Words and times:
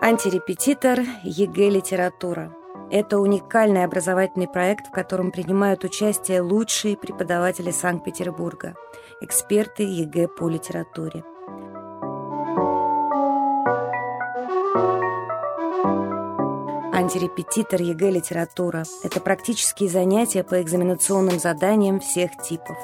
Антирепетитор 0.00 1.00
ЕГЭ 1.22 1.68
«Литература». 1.68 2.50
Это 2.90 3.18
уникальный 3.18 3.84
образовательный 3.84 4.48
проект, 4.48 4.86
в 4.86 4.90
котором 4.90 5.30
принимают 5.32 5.84
участие 5.84 6.40
лучшие 6.40 6.96
преподаватели 6.96 7.70
Санкт-Петербурга, 7.70 8.74
эксперты 9.20 9.82
ЕГЭ 9.82 10.28
по 10.28 10.48
литературе. 10.48 11.24
Антирепетитор 17.08 17.80
ЕГЭ 17.80 18.10
«Литература»– 18.10 18.84
это 19.02 19.18
практические 19.20 19.88
занятия 19.88 20.44
по 20.44 20.60
экзаменационным 20.60 21.38
заданиям 21.38 22.00
всех 22.00 22.36
типов. 22.36 22.76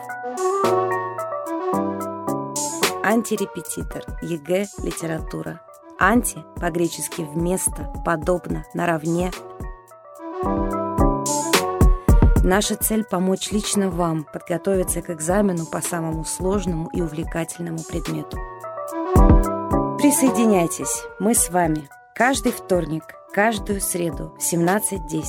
Антирепетитор 3.05 4.03
ЕГЭ 4.23 4.65
«Литература». 4.83 5.61
Анти 5.99 6.43
по-гречески 6.57 7.21
«вместо», 7.21 7.93
«подобно», 8.03 8.65
«наравне». 8.73 9.31
Наша 12.43 12.77
цель– 12.77 13.05
помочь 13.11 13.53
лично 13.53 13.91
вам 13.91 14.25
подготовиться 14.25 15.03
к 15.03 15.11
экзамену 15.11 15.67
по 15.67 15.83
самому 15.83 16.25
сложному 16.25 16.89
и 16.95 17.03
увлекательному 17.03 17.81
предмету. 17.81 18.39
Присоединяйтесь, 19.99 21.03
мы 21.19 21.35
с 21.35 21.51
вами. 21.51 21.91
Каждый 22.15 22.53
вторник, 22.53 23.03
каждую 23.35 23.81
среду 23.81 24.33
в 24.39 24.43
17.10 24.43 25.25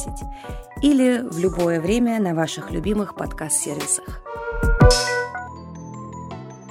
или 0.83 1.27
в 1.27 1.39
любое 1.39 1.81
время 1.81 2.21
на 2.21 2.35
ваших 2.35 2.69
любимых 2.69 3.15
подкаст-сервисах. 3.15 4.21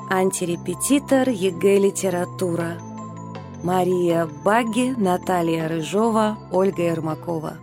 Антирепетитор 0.09 1.29
ЕГЭ 1.29 1.79
«Литература» 1.79 2.79
Мария 3.65 4.29
Баги, 4.45 4.95
Наталья 4.97 5.69
Рыжова, 5.69 6.39
Ольга 6.53 6.83
Ермакова. 6.83 7.55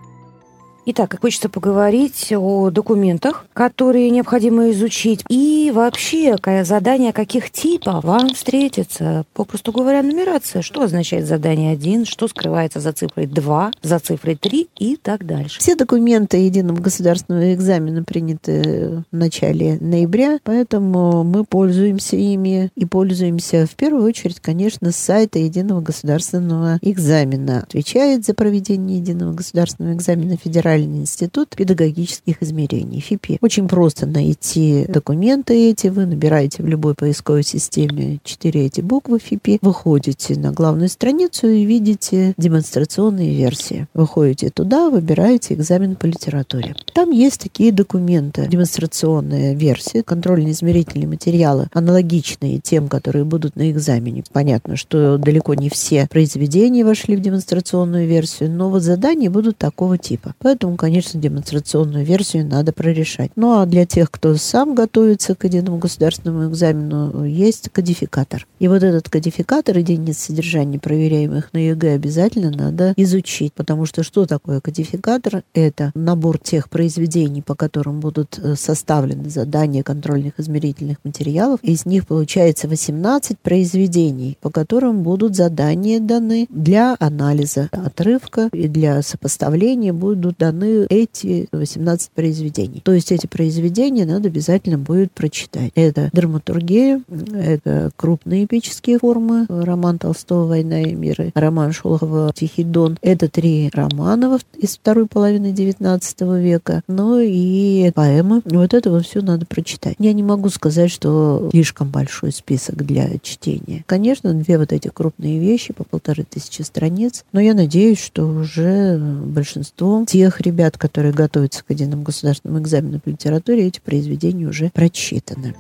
Итак, 0.83 1.19
хочется 1.21 1.47
поговорить 1.47 2.33
о 2.35 2.71
документах, 2.71 3.45
которые 3.53 4.09
необходимо 4.09 4.71
изучить, 4.71 5.23
и 5.29 5.71
вообще 5.73 6.37
задание 6.63 7.13
каких 7.13 7.51
типов 7.51 8.03
вам 8.03 8.33
встретится. 8.33 9.25
Попросту 9.35 9.71
говоря, 9.71 10.01
нумерация. 10.01 10.63
Что 10.63 10.81
означает 10.81 11.27
задание 11.27 11.73
1, 11.73 12.05
что 12.05 12.27
скрывается 12.27 12.79
за 12.79 12.93
цифрой 12.93 13.27
2, 13.27 13.71
за 13.83 13.99
цифрой 13.99 14.35
3 14.35 14.69
и 14.79 14.95
так 14.95 15.23
дальше. 15.27 15.59
Все 15.59 15.75
документы 15.75 16.37
единого 16.37 16.79
государственного 16.79 17.53
экзамена 17.53 18.03
приняты 18.03 19.03
в 19.11 19.15
начале 19.15 19.77
ноября, 19.79 20.39
поэтому 20.43 21.23
мы 21.23 21.45
пользуемся 21.45 22.15
ими 22.15 22.71
и 22.75 22.85
пользуемся 22.85 23.67
в 23.67 23.75
первую 23.75 24.03
очередь, 24.03 24.39
конечно, 24.39 24.91
с 24.91 24.95
сайта 24.95 25.37
единого 25.37 25.81
государственного 25.81 26.79
экзамена. 26.81 27.59
Отвечает 27.59 28.25
за 28.25 28.33
проведение 28.33 28.97
единого 28.97 29.33
государственного 29.33 29.93
экзамена 29.93 30.37
федерального 30.37 30.70
Федеральный 30.71 30.99
институт 30.99 31.49
педагогических 31.49 32.41
измерений, 32.41 33.01
ФИПИ. 33.01 33.39
Очень 33.41 33.67
просто 33.67 34.05
найти 34.05 34.85
документы 34.87 35.69
эти. 35.69 35.87
Вы 35.87 36.05
набираете 36.05 36.63
в 36.63 36.67
любой 36.67 36.95
поисковой 36.95 37.43
системе 37.43 38.19
четыре 38.23 38.67
эти 38.67 38.79
буквы 38.79 39.19
ФИПИ, 39.19 39.59
выходите 39.61 40.39
на 40.39 40.53
главную 40.53 40.87
страницу 40.87 41.49
и 41.49 41.65
видите 41.65 42.33
демонстрационные 42.37 43.35
версии. 43.35 43.87
Выходите 43.93 44.49
туда, 44.49 44.89
выбираете 44.89 45.55
экзамен 45.55 45.97
по 45.97 46.05
литературе. 46.05 46.73
Там 46.93 47.11
есть 47.11 47.41
такие 47.41 47.73
документы. 47.73 48.47
Демонстрационная 48.47 49.53
версия, 49.53 50.03
контрольно-измерительные 50.03 51.07
материалы, 51.07 51.67
аналогичные 51.73 52.59
тем, 52.59 52.87
которые 52.87 53.25
будут 53.25 53.57
на 53.57 53.69
экзамене. 53.71 54.23
Понятно, 54.31 54.77
что 54.77 55.17
далеко 55.17 55.53
не 55.53 55.69
все 55.69 56.07
произведения 56.09 56.85
вошли 56.85 57.17
в 57.17 57.21
демонстрационную 57.21 58.07
версию, 58.07 58.51
но 58.51 58.69
вот 58.69 58.83
задания 58.83 59.29
будут 59.29 59.57
такого 59.57 59.97
типа. 59.97 60.33
Поэтому 60.39 60.60
Поэтому, 60.61 60.77
конечно, 60.77 61.19
демонстрационную 61.19 62.05
версию 62.05 62.45
надо 62.45 62.71
прорешать. 62.71 63.31
Ну 63.35 63.59
а 63.59 63.65
для 63.65 63.87
тех, 63.87 64.11
кто 64.11 64.35
сам 64.35 64.75
готовится 64.75 65.33
к 65.33 65.43
единому 65.45 65.79
государственному 65.79 66.51
экзамену, 66.51 67.25
есть 67.25 67.69
кодификатор. 67.69 68.45
И 68.59 68.67
вот 68.67 68.83
этот 68.83 69.09
кодификатор 69.09 69.79
единиц 69.79 70.19
содержания 70.19 70.77
проверяемых 70.77 71.51
на 71.53 71.57
ЕГЭ 71.57 71.95
обязательно 71.95 72.51
надо 72.51 72.93
изучить. 72.95 73.53
Потому 73.53 73.87
что 73.87 74.03
что 74.03 74.27
такое 74.27 74.61
кодификатор? 74.61 75.41
Это 75.55 75.91
набор 75.95 76.37
тех 76.37 76.69
произведений, 76.69 77.41
по 77.41 77.55
которым 77.55 77.99
будут 77.99 78.37
э, 78.37 78.53
составлены 78.55 79.31
задания 79.31 79.81
контрольных 79.81 80.39
измерительных 80.39 80.97
материалов. 81.03 81.59
Из 81.63 81.87
них 81.87 82.05
получается 82.05 82.67
18 82.67 83.39
произведений, 83.39 84.37
по 84.41 84.51
которым 84.51 85.01
будут 85.01 85.35
задания 85.35 85.99
даны 85.99 86.45
для 86.51 86.95
анализа 86.99 87.67
отрывка 87.71 88.49
и 88.53 88.67
для 88.67 89.01
сопоставления 89.01 89.91
будут 89.91 90.37
даны 90.37 90.50
даны 90.51 90.85
эти 90.89 91.47
18 91.51 92.11
произведений. 92.11 92.81
То 92.83 92.93
есть 92.93 93.11
эти 93.11 93.27
произведения 93.27 94.05
надо 94.05 94.27
обязательно 94.27 94.77
будет 94.77 95.11
прочитать. 95.11 95.71
Это 95.75 96.09
драматургия, 96.13 97.01
это 97.33 97.91
крупные 97.95 98.45
эпические 98.45 98.99
формы, 98.99 99.45
роман 99.49 99.97
Толстого 99.97 100.47
«Война 100.47 100.81
и 100.81 100.93
мир», 100.93 101.31
роман 101.33 101.71
Шолохова 101.71 102.31
«Тихий 102.33 102.63
дон». 102.63 102.97
Это 103.01 103.29
три 103.29 103.69
романа 103.73 104.39
из 104.57 104.77
второй 104.77 105.07
половины 105.07 105.51
XIX 105.51 106.41
века, 106.41 106.81
ну 106.87 107.19
и 107.19 107.91
поэмы. 107.91 108.41
Вот 108.45 108.73
этого 108.73 109.01
все 109.01 109.21
надо 109.21 109.45
прочитать. 109.45 109.95
Я 109.99 110.13
не 110.13 110.23
могу 110.23 110.49
сказать, 110.49 110.91
что 110.91 111.49
слишком 111.51 111.89
большой 111.89 112.31
список 112.31 112.85
для 112.85 113.17
чтения. 113.21 113.83
Конечно, 113.87 114.33
две 114.33 114.57
вот 114.57 114.71
эти 114.73 114.89
крупные 114.89 115.39
вещи 115.39 115.73
по 115.73 115.83
полторы 115.83 116.23
тысячи 116.23 116.61
страниц, 116.61 117.23
но 117.31 117.39
я 117.39 117.53
надеюсь, 117.53 117.99
что 117.99 118.25
уже 118.25 118.97
большинство 118.97 120.05
тех 120.07 120.40
ребят, 120.41 120.77
которые 120.77 121.13
готовятся 121.13 121.63
к 121.63 121.69
единому 121.69 122.03
государственному 122.03 122.61
экзамену 122.61 122.99
по 122.99 123.09
литературе, 123.09 123.67
эти 123.67 123.79
произведения 123.79 124.47
уже 124.47 124.69
прочитаны. 124.69 125.55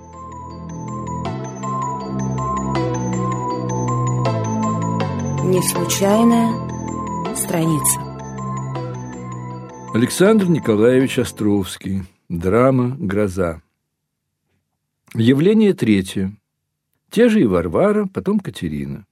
Не 5.43 5.61
случайная 5.61 7.35
страница. 7.35 7.99
Александр 9.93 10.47
Николаевич 10.47 11.19
Островский. 11.19 12.03
Драма 12.29 12.95
«Гроза». 12.97 13.61
Явление 15.13 15.73
третье. 15.73 16.33
Те 17.09 17.27
же 17.27 17.41
и 17.41 17.45
Варвара, 17.45 18.05
потом 18.05 18.39
Катерина. 18.39 19.05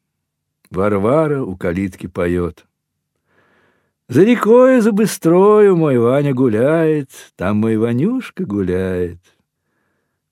Варвара 0.72 1.44
у 1.44 1.58
калитки 1.58 2.08
поет. 2.08 2.66
За 4.10 4.24
рекой, 4.24 4.82
за 4.82 4.92
быстрою 4.92 5.78
мой 5.78 6.00
Ваня 6.00 6.34
гуляет, 6.34 7.12
там 7.36 7.58
мой 7.58 7.78
Ванюшка 7.78 8.44
гуляет. 8.44 9.20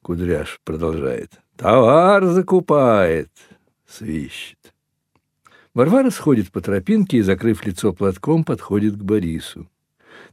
Кудряш 0.01 0.59
продолжает. 0.63 1.33
Товар 1.55 2.25
закупает, 2.25 3.29
свищет. 3.87 4.73
Варвара 5.75 6.09
сходит 6.09 6.51
по 6.51 6.59
тропинке 6.59 7.17
и, 7.17 7.21
закрыв 7.21 7.67
лицо 7.67 7.93
платком, 7.93 8.43
подходит 8.43 8.95
к 8.95 9.03
Борису. 9.03 9.69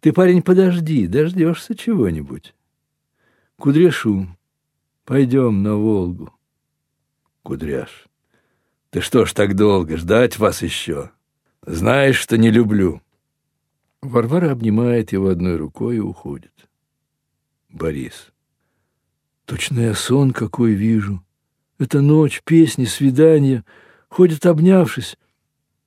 Ты, 0.01 0.15
парень, 0.15 0.41
подожди, 0.41 1.07
дождешься 1.07 1.75
чего-нибудь. 1.75 2.55
Кудряшу, 3.59 4.27
пойдем 5.05 5.63
на 5.63 5.77
Волгу. 5.77 6.33
Кудряш. 7.43 8.07
Ты 8.89 9.03
что 9.03 9.27
ж 9.27 9.35
так 9.35 9.55
долго, 9.55 9.99
ждать 9.99 10.39
вас 10.39 10.63
еще? 10.63 11.11
Знаешь, 11.67 12.17
что 12.17 12.39
не 12.39 12.51
люблю. 12.51 13.03
Варвара 14.05 14.53
обнимает 14.53 15.13
его 15.13 15.29
одной 15.29 15.57
рукой 15.57 15.97
и 15.97 16.01
уходит. 16.01 16.53
Борис. 17.71 18.33
Точно 19.47 19.81
я 19.81 19.95
сон 19.95 20.33
какой 20.33 20.73
вижу. 20.75 21.25
Это 21.79 22.03
ночь, 22.03 22.43
песни, 22.45 22.85
свидания. 22.85 23.65
Ходят 24.09 24.47
обнявшись. 24.47 25.17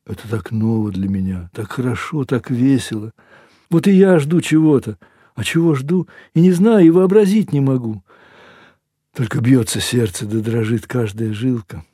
Это 0.05 0.27
так 0.29 0.51
ново 0.51 0.91
для 0.91 1.07
меня, 1.07 1.49
так 1.53 1.71
хорошо, 1.71 2.25
так 2.25 2.49
весело. 2.49 3.13
Вот 3.69 3.87
и 3.87 3.91
я 3.91 4.19
жду 4.19 4.41
чего-то. 4.41 4.97
А 5.35 5.43
чего 5.43 5.75
жду, 5.75 6.07
и 6.33 6.41
не 6.41 6.51
знаю, 6.51 6.87
и 6.87 6.89
вообразить 6.89 7.53
не 7.53 7.59
могу. 7.59 8.03
Только 9.13 9.39
бьется 9.39 9.79
сердце, 9.79 10.25
да 10.25 10.39
дрожит 10.39 10.87
каждая 10.87 11.31
жилка. 11.33 11.85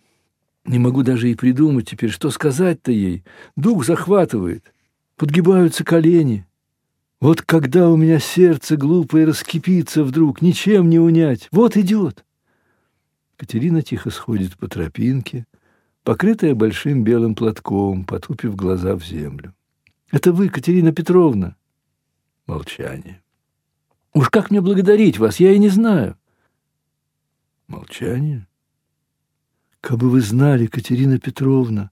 Не 0.64 0.80
могу 0.80 1.04
даже 1.04 1.30
и 1.30 1.36
придумать 1.36 1.90
теперь, 1.90 2.10
что 2.12 2.30
сказать-то 2.30 2.94
ей. 2.94 3.26
Дух 3.58 3.86
захватывает 3.86 4.73
подгибаются 5.16 5.84
колени. 5.84 6.46
Вот 7.20 7.42
когда 7.42 7.90
у 7.90 7.96
меня 7.96 8.20
сердце 8.20 8.76
глупое 8.76 9.26
раскипится 9.26 10.04
вдруг, 10.04 10.42
ничем 10.42 10.90
не 10.90 11.00
унять. 11.00 11.48
Вот 11.52 11.78
идет. 11.78 12.26
Катерина 13.38 13.82
тихо 13.82 14.10
сходит 14.10 14.58
по 14.58 14.68
тропинке, 14.68 15.46
покрытая 16.04 16.54
большим 16.54 17.04
белым 17.04 17.36
платком, 17.36 18.06
потупив 18.06 18.56
глаза 18.56 18.96
в 18.96 19.06
землю. 19.06 19.54
«Это 20.12 20.32
вы, 20.32 20.50
Катерина 20.50 20.92
Петровна?» 20.92 21.56
Молчание. 22.46 23.24
«Уж 24.14 24.30
как 24.30 24.52
мне 24.52 24.62
благодарить 24.62 25.18
вас, 25.18 25.40
я 25.40 25.52
и 25.52 25.58
не 25.58 25.70
знаю». 25.70 26.18
Молчание. 27.68 28.48
Как 29.82 29.98
бы 29.98 30.10
вы 30.10 30.22
знали, 30.22 30.68
Катерина 30.68 31.20
Петровна, 31.20 31.90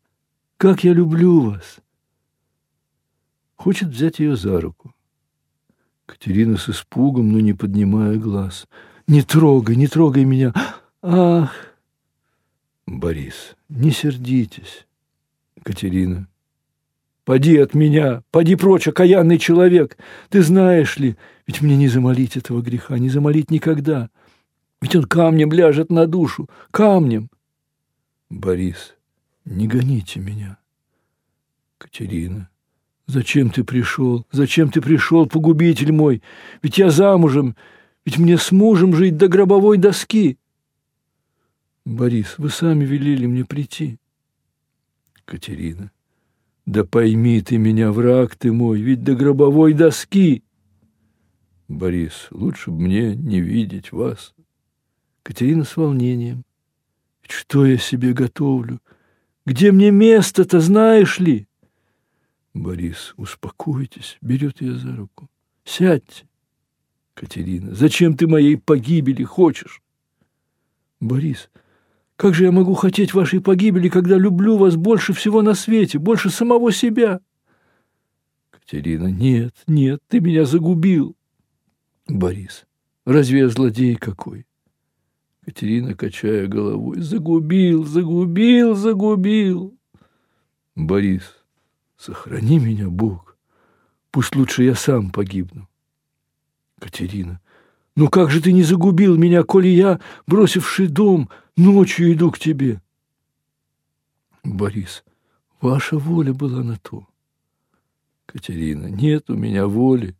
как 0.58 0.84
я 0.84 0.94
люблю 0.94 1.40
вас. 1.40 1.80
Хочет 3.62 3.90
взять 3.90 4.18
ее 4.18 4.36
за 4.36 4.60
руку. 4.60 4.92
Катерина 6.08 6.58
с 6.58 6.68
испугом, 6.68 7.32
но 7.32 7.40
не 7.42 7.54
поднимая 7.54 8.18
глаз. 8.18 8.68
Не 9.06 9.22
трогай, 9.22 9.76
не 9.76 9.86
трогай 9.86 10.26
меня. 10.26 10.52
Ах! 11.04 11.54
Борис, 12.88 13.56
не 13.70 13.92
сердитесь. 13.92 14.88
Катерина. 15.62 16.28
Поди 17.24 17.56
от 17.58 17.76
меня, 17.76 18.24
поди 18.32 18.56
прочь, 18.56 18.88
окаянный 18.88 19.38
человек. 19.38 19.96
Ты 20.30 20.42
знаешь 20.42 20.98
ли, 20.98 21.16
ведь 21.46 21.62
мне 21.62 21.78
не 21.78 21.88
замолить 21.88 22.38
этого 22.38 22.64
греха, 22.64 22.98
не 22.98 23.10
замолить 23.10 23.52
никогда. 23.52 24.10
Ведь 24.82 24.96
он 24.96 25.04
камнем 25.04 25.54
ляжет 25.54 25.92
на 25.92 26.08
душу, 26.08 26.50
камнем. 26.72 27.30
Борис, 28.28 28.96
не 29.46 29.68
гоните 29.68 30.20
меня. 30.20 30.58
Катерина, 31.78 32.51
зачем 33.12 33.50
ты 33.50 33.64
пришел? 33.64 34.26
Зачем 34.32 34.72
ты 34.72 34.82
пришел, 34.82 35.28
погубитель 35.28 35.92
мой? 35.92 36.24
Ведь 36.62 36.78
я 36.78 36.90
замужем, 36.90 37.56
ведь 38.06 38.18
мне 38.18 38.38
с 38.38 38.52
мужем 38.52 38.96
жить 38.96 39.18
до 39.18 39.28
гробовой 39.28 39.78
доски. 39.78 40.38
Борис, 41.86 42.36
вы 42.38 42.50
сами 42.50 42.86
велели 42.86 43.26
мне 43.26 43.46
прийти. 43.46 43.98
Катерина, 45.26 45.92
да 46.66 46.84
пойми 46.84 47.42
ты 47.42 47.58
меня, 47.58 47.92
враг 47.92 48.36
ты 48.36 48.52
мой, 48.52 48.82
ведь 48.82 49.04
до 49.04 49.16
гробовой 49.16 49.74
доски. 49.74 50.44
Борис, 51.68 52.28
лучше 52.32 52.72
бы 52.72 52.82
мне 52.82 53.16
не 53.16 53.42
видеть 53.42 53.92
вас. 53.92 54.34
Катерина 55.24 55.64
с 55.64 55.78
волнением. 55.78 56.44
Что 57.28 57.66
я 57.66 57.78
себе 57.78 58.14
готовлю? 58.14 58.80
Где 59.46 59.72
мне 59.72 59.92
место-то, 59.92 60.60
знаешь 60.60 61.20
ли? 61.20 61.48
Борис, 62.54 63.14
успокойтесь, 63.18 64.18
берет 64.22 64.62
ее 64.62 64.76
за 64.76 64.96
руку. 64.96 65.30
Сядьте. 65.64 66.26
Катерина, 67.14 67.74
зачем 67.74 68.18
ты 68.18 68.28
моей 68.28 68.58
погибели 68.58 69.24
хочешь? 69.24 69.82
Борис, 71.00 71.50
как 72.16 72.34
же 72.34 72.44
я 72.46 72.52
могу 72.52 72.74
хотеть 72.74 73.14
вашей 73.14 73.42
погибели, 73.42 73.90
когда 73.90 74.18
люблю 74.18 74.58
вас 74.58 74.76
больше 74.76 75.14
всего 75.14 75.42
на 75.42 75.54
свете, 75.54 75.98
больше 75.98 76.30
самого 76.30 76.72
себя? 76.72 77.20
Катерина, 78.50 79.08
нет, 79.08 79.56
нет, 79.68 80.02
ты 80.08 80.20
меня 80.20 80.46
загубил. 80.46 81.16
Борис, 82.08 82.66
разве 83.06 83.40
я 83.40 83.50
злодей 83.50 83.96
какой? 83.96 84.46
Катерина, 85.44 85.96
качая 85.96 86.48
головой, 86.48 87.02
загубил, 87.02 87.86
загубил, 87.86 88.76
загубил. 88.76 89.76
Борис, 90.76 91.41
сохрани 92.02 92.58
меня, 92.58 92.90
Бог. 92.90 93.38
Пусть 94.10 94.36
лучше 94.36 94.64
я 94.64 94.76
сам 94.76 95.12
погибну. 95.12 95.68
Катерина, 96.80 97.40
ну 97.96 98.10
как 98.10 98.32
же 98.32 98.42
ты 98.42 98.52
не 98.52 98.64
загубил 98.64 99.16
меня, 99.16 99.44
коли 99.44 99.68
я, 99.68 100.00
бросивший 100.26 100.88
дом, 100.88 101.30
ночью 101.56 102.12
иду 102.12 102.32
к 102.32 102.40
тебе? 102.40 102.82
Борис, 104.44 105.04
ваша 105.62 105.98
воля 105.98 106.34
была 106.34 106.64
на 106.64 106.78
то. 106.78 107.06
Катерина, 108.26 108.88
нет 108.88 109.30
у 109.30 109.36
меня 109.36 109.68
воли. 109.68 110.16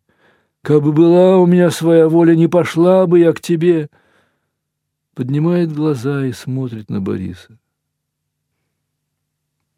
Как 0.62 0.84
бы 0.84 0.94
была 0.94 1.40
у 1.40 1.48
меня 1.48 1.72
своя 1.72 2.08
воля, 2.08 2.36
не 2.36 2.48
пошла 2.48 3.08
бы 3.08 3.20
я 3.20 3.34
к 3.34 3.42
тебе 3.42 3.90
поднимает 5.16 5.74
глаза 5.74 6.26
и 6.26 6.32
смотрит 6.32 6.90
на 6.90 7.02
Бориса. 7.02 7.60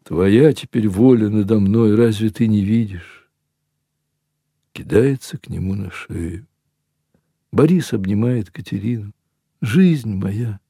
Твоя 0.04 0.52
теперь 0.52 0.86
воля 0.86 1.30
надо 1.30 1.58
мной, 1.58 1.96
разве 1.96 2.28
ты 2.28 2.46
не 2.46 2.62
видишь? 2.62 3.26
Кидается 4.72 5.38
к 5.38 5.48
нему 5.48 5.74
на 5.74 5.90
шею. 5.90 6.46
Борис 7.50 7.94
обнимает 7.94 8.50
Катерину. 8.50 9.12
Жизнь 9.62 10.14
моя. 10.14 10.60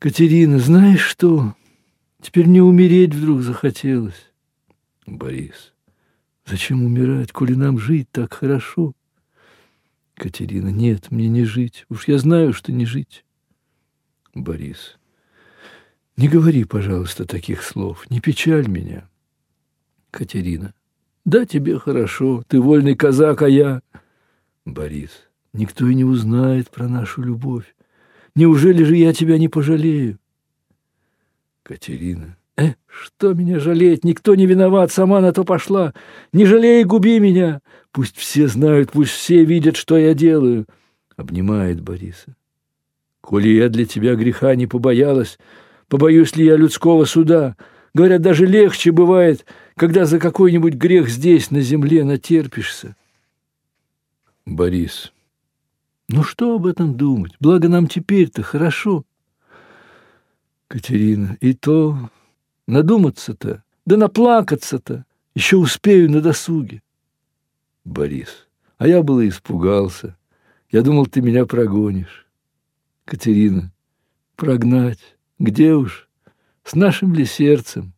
Катерина, 0.00 0.58
знаешь 0.58 1.04
что? 1.04 1.54
Теперь 2.20 2.48
мне 2.48 2.60
умереть 2.60 3.14
вдруг 3.14 3.42
захотелось. 3.42 4.32
Борис, 5.06 5.72
зачем 6.46 6.82
умирать, 6.84 7.30
коли 7.30 7.54
нам 7.54 7.78
жить 7.78 8.10
так 8.10 8.34
хорошо? 8.34 8.94
Катерина, 10.14 10.70
нет, 10.70 11.12
мне 11.12 11.28
не 11.28 11.44
жить. 11.44 11.86
Уж 11.88 12.08
я 12.08 12.18
знаю, 12.18 12.52
что 12.52 12.72
не 12.72 12.84
жить. 12.84 13.24
Борис, 14.34 14.98
не 16.20 16.28
говори, 16.28 16.64
пожалуйста, 16.64 17.24
таких 17.24 17.62
слов. 17.62 18.04
Не 18.10 18.20
печаль 18.20 18.68
меня. 18.68 19.08
Катерина, 20.10 20.74
да, 21.24 21.46
тебе 21.46 21.78
хорошо. 21.78 22.42
Ты 22.46 22.60
вольный 22.60 22.94
казак, 22.94 23.40
а 23.40 23.48
я... 23.48 23.80
Борис, 24.66 25.10
никто 25.54 25.88
и 25.88 25.94
не 25.94 26.04
узнает 26.04 26.68
про 26.70 26.88
нашу 26.88 27.22
любовь. 27.22 27.74
Неужели 28.34 28.84
же 28.84 28.96
я 28.96 29.14
тебя 29.14 29.38
не 29.38 29.48
пожалею? 29.48 30.18
Катерина, 31.62 32.36
э, 32.58 32.74
что 32.86 33.32
меня 33.32 33.58
жалеть? 33.58 34.04
Никто 34.04 34.34
не 34.34 34.44
виноват, 34.44 34.92
сама 34.92 35.22
на 35.22 35.32
то 35.32 35.44
пошла. 35.44 35.94
Не 36.34 36.44
жалей, 36.44 36.84
губи 36.84 37.18
меня. 37.18 37.62
Пусть 37.92 38.18
все 38.18 38.46
знают, 38.46 38.92
пусть 38.92 39.12
все 39.12 39.42
видят, 39.42 39.76
что 39.76 39.96
я 39.96 40.12
делаю. 40.12 40.66
Обнимает 41.16 41.80
Бориса. 41.80 42.36
Коли 43.22 43.48
я 43.48 43.70
для 43.70 43.86
тебя 43.86 44.16
греха 44.16 44.54
не 44.54 44.66
побоялась, 44.66 45.38
побоюсь 45.90 46.36
ли 46.36 46.46
я 46.46 46.56
людского 46.56 47.04
суда? 47.04 47.56
Говорят, 47.92 48.22
даже 48.22 48.46
легче 48.46 48.92
бывает, 48.92 49.44
когда 49.76 50.06
за 50.06 50.18
какой-нибудь 50.18 50.74
грех 50.74 51.10
здесь, 51.10 51.50
на 51.50 51.60
земле, 51.60 52.04
натерпишься. 52.04 52.96
Борис. 54.46 55.12
Ну 56.08 56.22
что 56.22 56.54
об 56.54 56.66
этом 56.66 56.96
думать? 56.96 57.32
Благо 57.40 57.68
нам 57.68 57.88
теперь-то 57.88 58.42
хорошо. 58.42 59.04
Катерина. 60.68 61.36
И 61.40 61.52
то 61.54 61.98
надуматься-то, 62.68 63.64
да 63.84 63.96
наплакаться-то 63.96 65.04
еще 65.34 65.56
успею 65.56 66.08
на 66.10 66.20
досуге. 66.20 66.82
Борис. 67.84 68.46
А 68.78 68.86
я 68.86 69.02
было 69.02 69.28
испугался. 69.28 70.16
Я 70.70 70.82
думал, 70.82 71.06
ты 71.06 71.20
меня 71.20 71.46
прогонишь. 71.46 72.28
Катерина. 73.04 73.72
Прогнать? 74.36 75.16
Где 75.40 75.74
уж? 75.74 76.06
С 76.64 76.74
нашим 76.74 77.14
ли 77.14 77.24
сердцем? 77.24 77.94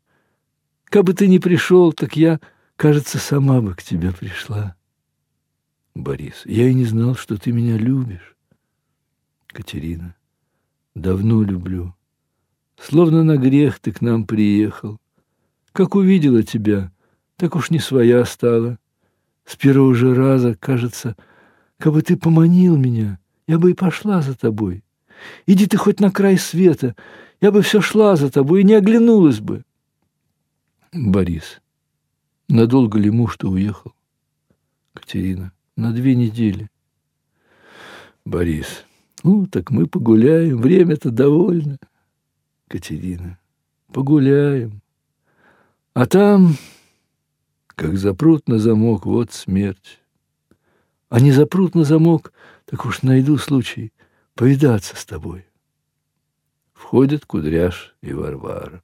Как 0.85 1.03
бы 1.03 1.13
ты 1.13 1.27
ни 1.27 1.39
пришел, 1.39 1.93
так 1.93 2.15
я, 2.17 2.39
кажется, 2.77 3.19
сама 3.19 3.61
бы 3.61 3.75
к 3.75 3.83
тебе 3.83 4.13
пришла. 4.13 4.77
Борис. 5.97 6.43
Я 6.45 6.69
и 6.69 6.75
не 6.75 6.85
знал, 6.85 7.17
что 7.17 7.37
ты 7.37 7.51
меня 7.51 7.77
любишь. 7.77 8.37
Катерина. 9.49 10.15
Давно 10.95 11.43
люблю. 11.43 11.97
Словно 12.81 13.25
на 13.25 13.37
грех 13.37 13.81
ты 13.81 13.91
к 13.91 14.01
нам 14.01 14.25
приехал. 14.25 15.01
Как 15.73 15.97
увидела 15.97 16.45
тебя, 16.45 16.93
так 17.37 17.57
уж 17.57 17.71
не 17.71 17.81
своя 17.81 18.25
стала. 18.25 18.79
С 19.45 19.57
первого 19.57 19.97
же 19.97 20.15
раза, 20.15 20.55
кажется, 20.55 21.17
как 21.79 21.93
бы 21.93 22.03
ты 22.03 22.17
поманил 22.17 22.77
меня, 22.77 23.19
я 23.49 23.59
бы 23.59 23.73
и 23.73 23.75
пошла 23.75 24.23
за 24.23 24.39
тобой. 24.39 24.85
Иди 25.47 25.67
ты 25.67 25.77
хоть 25.77 25.99
на 25.99 26.13
край 26.13 26.39
света, 26.39 26.95
я 27.43 27.51
бы 27.51 27.61
все 27.63 27.81
шла 27.81 28.15
за 28.15 28.31
тобой 28.31 28.61
и 28.61 28.65
не 28.65 28.75
оглянулась 28.75 29.41
бы. 29.41 29.65
Борис. 30.93 31.61
Надолго 32.49 33.01
ли 33.01 33.11
муж-то 33.11 33.49
уехал? 33.49 33.93
Катерина. 34.95 35.53
На 35.77 35.93
две 35.93 36.15
недели. 36.15 36.71
Борис. 38.25 38.85
Ну, 39.25 39.49
так 39.49 39.71
мы 39.71 39.89
погуляем, 39.89 40.61
время-то 40.61 41.11
довольно. 41.11 41.79
Катерина. 42.69 43.41
Погуляем. 43.93 44.81
А 45.95 46.07
там 46.07 46.57
как 47.67 47.97
запрут 47.97 48.49
на 48.49 48.61
замок, 48.61 49.05
вот 49.05 49.33
смерть. 49.33 50.01
А 51.09 51.19
не 51.19 51.33
запрут 51.33 51.75
на 51.75 51.83
замок, 51.83 52.33
так 52.67 52.87
уж 52.87 53.03
найду 53.03 53.37
случай 53.37 53.93
повидаться 54.35 54.95
с 54.95 55.05
тобой. 55.05 55.45
Входят 56.83 57.25
Кудряш 57.25 57.95
и 58.03 58.12
Варвара. 58.12 58.83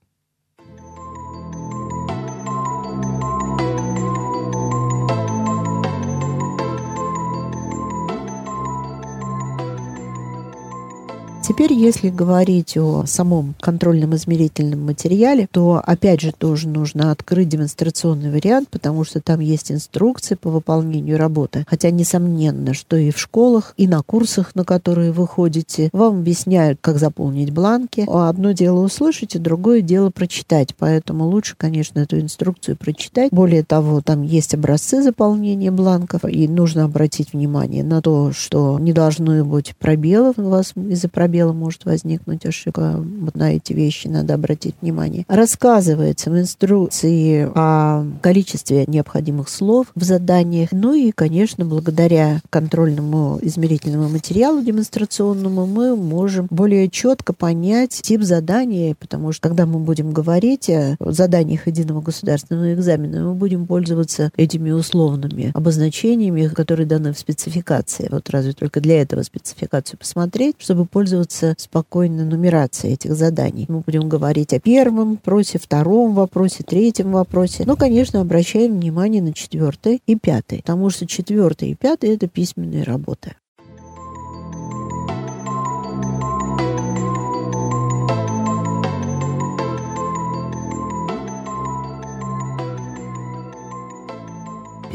Теперь, 11.49 11.73
если 11.73 12.11
говорить 12.11 12.77
о 12.77 13.07
самом 13.07 13.55
контрольном 13.59 14.15
измерительном 14.15 14.85
материале, 14.85 15.49
то, 15.51 15.83
опять 15.83 16.21
же, 16.21 16.31
тоже 16.31 16.69
нужно 16.69 17.11
открыть 17.11 17.49
демонстрационный 17.49 18.31
вариант, 18.31 18.69
потому 18.69 19.03
что 19.03 19.23
там 19.23 19.41
есть 19.41 19.73
инструкции 19.73 20.35
по 20.35 20.51
выполнению 20.51 21.17
работы. 21.17 21.65
Хотя, 21.67 21.91
несомненно, 21.91 22.75
что 22.75 22.97
и 22.99 23.11
в 23.11 23.19
школах, 23.19 23.73
и 23.79 23.89
на 23.89 24.03
курсах, 24.03 24.55
на 24.55 24.65
которые 24.67 25.11
вы 25.11 25.27
ходите, 25.27 25.89
вам 25.95 26.19
объясняют, 26.19 26.81
как 26.83 26.99
заполнить 26.99 27.51
бланки. 27.51 28.05
Одно 28.07 28.53
дело 28.53 28.85
услышать, 28.85 29.35
и 29.35 29.39
другое 29.39 29.81
дело 29.81 30.11
прочитать. 30.11 30.75
Поэтому 30.79 31.25
лучше, 31.25 31.55
конечно, 31.57 31.99
эту 32.01 32.21
инструкцию 32.21 32.77
прочитать. 32.77 33.31
Более 33.33 33.65
того, 33.65 34.03
там 34.03 34.21
есть 34.21 34.53
образцы 34.53 35.03
заполнения 35.03 35.71
бланков, 35.71 36.27
и 36.27 36.47
нужно 36.47 36.85
обратить 36.85 37.33
внимание 37.33 37.83
на 37.83 38.03
то, 38.03 38.33
что 38.33 38.79
не 38.79 38.93
должно 38.93 39.43
быть 39.47 39.75
пробелов. 39.79 40.35
У 40.37 40.51
вас 40.51 40.75
из-за 40.77 41.09
пробела 41.39 41.53
может 41.53 41.85
возникнуть 41.85 42.45
ошибка. 42.47 42.97
Вот 42.97 43.37
на 43.37 43.55
эти 43.55 43.73
вещи 43.73 44.09
надо 44.09 44.35
обратить 44.35 44.75
внимание. 44.81 45.25
Рассказывается 45.29 46.31
в 46.31 46.39
инструкции 46.39 47.49
о 47.55 48.05
количестве 48.21 48.85
необходимых 48.87 49.49
слов 49.49 49.87
в 49.95 50.03
заданиях. 50.03 50.71
Ну 50.73 50.95
и, 50.95 51.13
конечно, 51.13 51.65
благодаря 51.65 52.41
контрольному 52.51 53.39
измерительному 53.43 54.09
материалу 54.09 54.63
демонстрационному 54.63 55.67
мы 55.67 55.97
можем 55.97 56.49
более 56.51 56.89
четко 56.89 57.33
понять 57.33 58.01
тип 58.03 58.23
задания, 58.23 58.97
потому 58.99 59.33
что 59.33 59.49
когда 59.49 59.67
мы 59.67 59.79
будем 59.79 60.13
говорить 60.13 60.69
о 60.71 60.97
заданиях 60.99 61.67
единого 61.69 62.01
государственного 62.01 62.75
экзамена, 62.75 63.29
мы 63.29 63.35
будем 63.35 63.67
пользоваться 63.67 64.33
этими 64.37 64.71
условными 64.71 65.53
обозначениями, 65.55 66.49
которые 66.49 66.87
даны 66.87 67.13
в 67.13 67.19
спецификации. 67.19 68.09
Вот 68.11 68.29
разве 68.31 68.53
только 68.53 68.81
для 68.81 69.03
этого 69.03 69.23
спецификацию 69.23 69.99
посмотреть, 69.99 70.57
чтобы 70.59 70.85
пользоваться 70.85 71.28
спокойной 71.33 72.25
нумерацией 72.25 72.95
этих 72.95 73.15
заданий. 73.15 73.67
Мы 73.69 73.81
будем 73.81 74.09
говорить 74.09 74.53
о 74.53 74.61
первом 74.61 75.13
вопросе, 75.13 75.59
втором 75.59 76.15
вопросе, 76.15 76.65
третьем 76.65 77.13
вопросе. 77.13 77.65
Но, 77.67 77.77
конечно, 77.77 78.21
обращаем 78.21 78.79
внимание 78.79 79.23
на 79.23 79.33
четвертый 79.33 80.03
и 80.07 80.17
пятый, 80.17 80.59
потому 80.59 80.91
что 80.91 81.07
четвертый 81.07 81.71
и 81.71 81.75
пятый— 81.75 82.11
это 82.15 82.29
письменные 82.29 82.83
работы. 82.83 83.37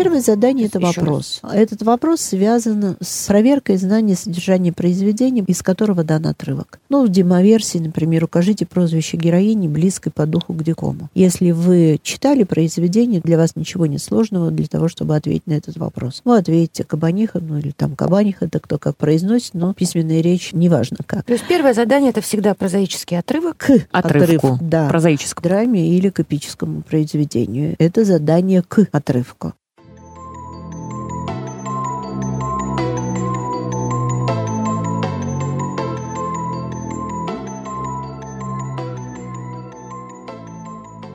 Первое 0.04 0.20
задание– 0.20 0.66
это 0.68 0.82
вопрос. 0.82 1.40
Этот 1.50 1.82
вопрос 1.82 2.20
связан 2.20 2.98
с 3.00 3.28
проверкой 3.28 3.78
знания 3.78 4.16
содержания 4.16 4.74
произведения, 4.74 5.46
из 5.48 5.62
которого 5.62 6.04
дан 6.04 6.28
отрывок. 6.28 6.80
Ну, 6.90 7.06
в 7.06 7.10
демоверсии, 7.10 7.78
например, 7.78 8.26
укажите 8.26 8.66
прозвище 8.66 9.16
героини, 9.16 9.70
близкой 9.70 10.12
по 10.12 10.26
духу 10.26 10.54
к 10.54 10.62
дикому. 10.62 11.08
Если 11.16 11.52
вы 11.52 12.02
читали 12.04 12.44
произведение, 12.44 13.22
для 13.22 13.38
вас 13.38 13.56
ничего 13.56 13.86
не 13.86 13.98
сложного 13.98 14.52
для 14.52 14.68
того, 14.68 14.90
чтобы 14.90 15.16
ответить 15.16 15.48
на 15.48 15.54
этот 15.54 15.78
вопрос. 15.78 16.22
Вы 16.26 16.38
ответите 16.38 16.84
Кабаниха, 16.84 17.40
ну 17.40 17.58
или 17.58 17.72
там 17.72 17.96
Кабаниха, 17.96 18.48
это 18.48 18.60
кто 18.60 18.78
как 18.78 18.98
произносит, 18.98 19.54
но 19.54 19.74
письменная 19.74 20.20
речь 20.20 20.52
неважно 20.52 20.98
как. 21.06 21.24
То 21.24 21.32
есть 21.32 21.48
первое 21.48 21.74
задание– 21.74 22.10
это 22.12 22.20
всегда 22.20 22.54
прозаический 22.56 23.18
отрывок? 23.18 23.56
К 23.58 23.88
Отрывку. 23.92 24.48
отрывку, 24.48 24.60
да. 24.62 24.90
Прозаическому. 24.90 25.44
драме 25.44 25.88
или 25.96 26.10
к 26.10 26.20
эпическому 26.20 26.82
произведению. 26.82 27.76
Это 27.80 28.04
задание 28.04 28.64
к 28.64 28.86
отрывку. 28.92 29.54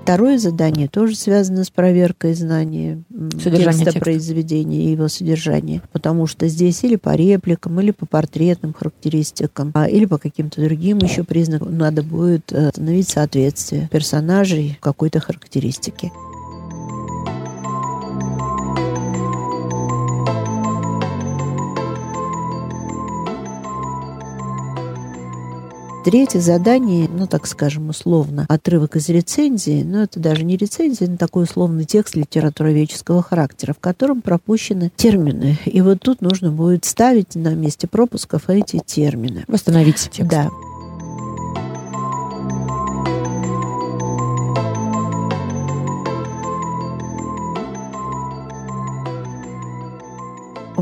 Второе 0.09 0.39
задание 0.39 0.89
тоже 0.89 1.15
связано 1.17 1.65
с 1.65 1.71
проверкой 1.71 2.33
знания 2.33 3.03
Содержание 3.33 3.61
текста 3.61 3.85
текста. 3.85 4.01
произведения 4.01 4.85
и 4.87 4.93
его 4.93 5.07
содержания. 5.09 5.83
Потому 5.93 6.27
что 6.27 6.49
здесь 6.49 6.83
или 6.83 6.97
по 6.97 7.15
репликам, 7.15 7.79
или 7.79 7.91
по 7.91 8.07
портретным 8.07 8.73
характеристикам, 8.73 9.71
а, 9.75 9.87
или 9.87 10.07
по 10.07 10.17
каким-то 10.17 10.63
другим 10.63 10.97
еще 10.97 11.25
признакам 11.25 11.77
надо 11.77 12.03
будет 12.03 12.51
э, 12.53 12.69
установить 12.69 13.11
соответствие 13.11 13.91
персонажей 13.93 14.79
какой-то 14.81 15.21
характеристике. 15.21 16.11
Третье 26.09 26.41
задание, 26.41 27.07
ну, 27.07 27.27
так 27.27 27.47
скажем, 27.47 27.91
условно, 27.91 28.47
отрывок 28.49 28.97
из 28.97 29.11
рецензии, 29.11 29.83
но 29.83 30.05
это 30.05 30.19
даже 30.19 30.43
не 30.43 30.57
рецензия, 30.57 31.07
это 31.07 31.19
такой 31.19 31.45
условный 31.45 31.85
текст 31.85 32.17
литературоведческого 32.17 33.23
характера, 33.23 33.75
в 33.75 33.79
котором 33.79 34.23
пропущены 34.23 34.91
термины. 34.97 35.59
И 35.67 35.83
вот 35.83 36.01
тут 36.01 36.23
нужно 36.23 36.51
будет 36.51 36.87
ставить 36.87 37.35
на 37.35 37.55
месте 37.55 37.87
пропусков 37.87 38.49
эти 38.49 38.81
термины. 38.87 39.45
Восстановить 39.49 40.09
текст. 40.11 40.31
Да. 40.31 40.49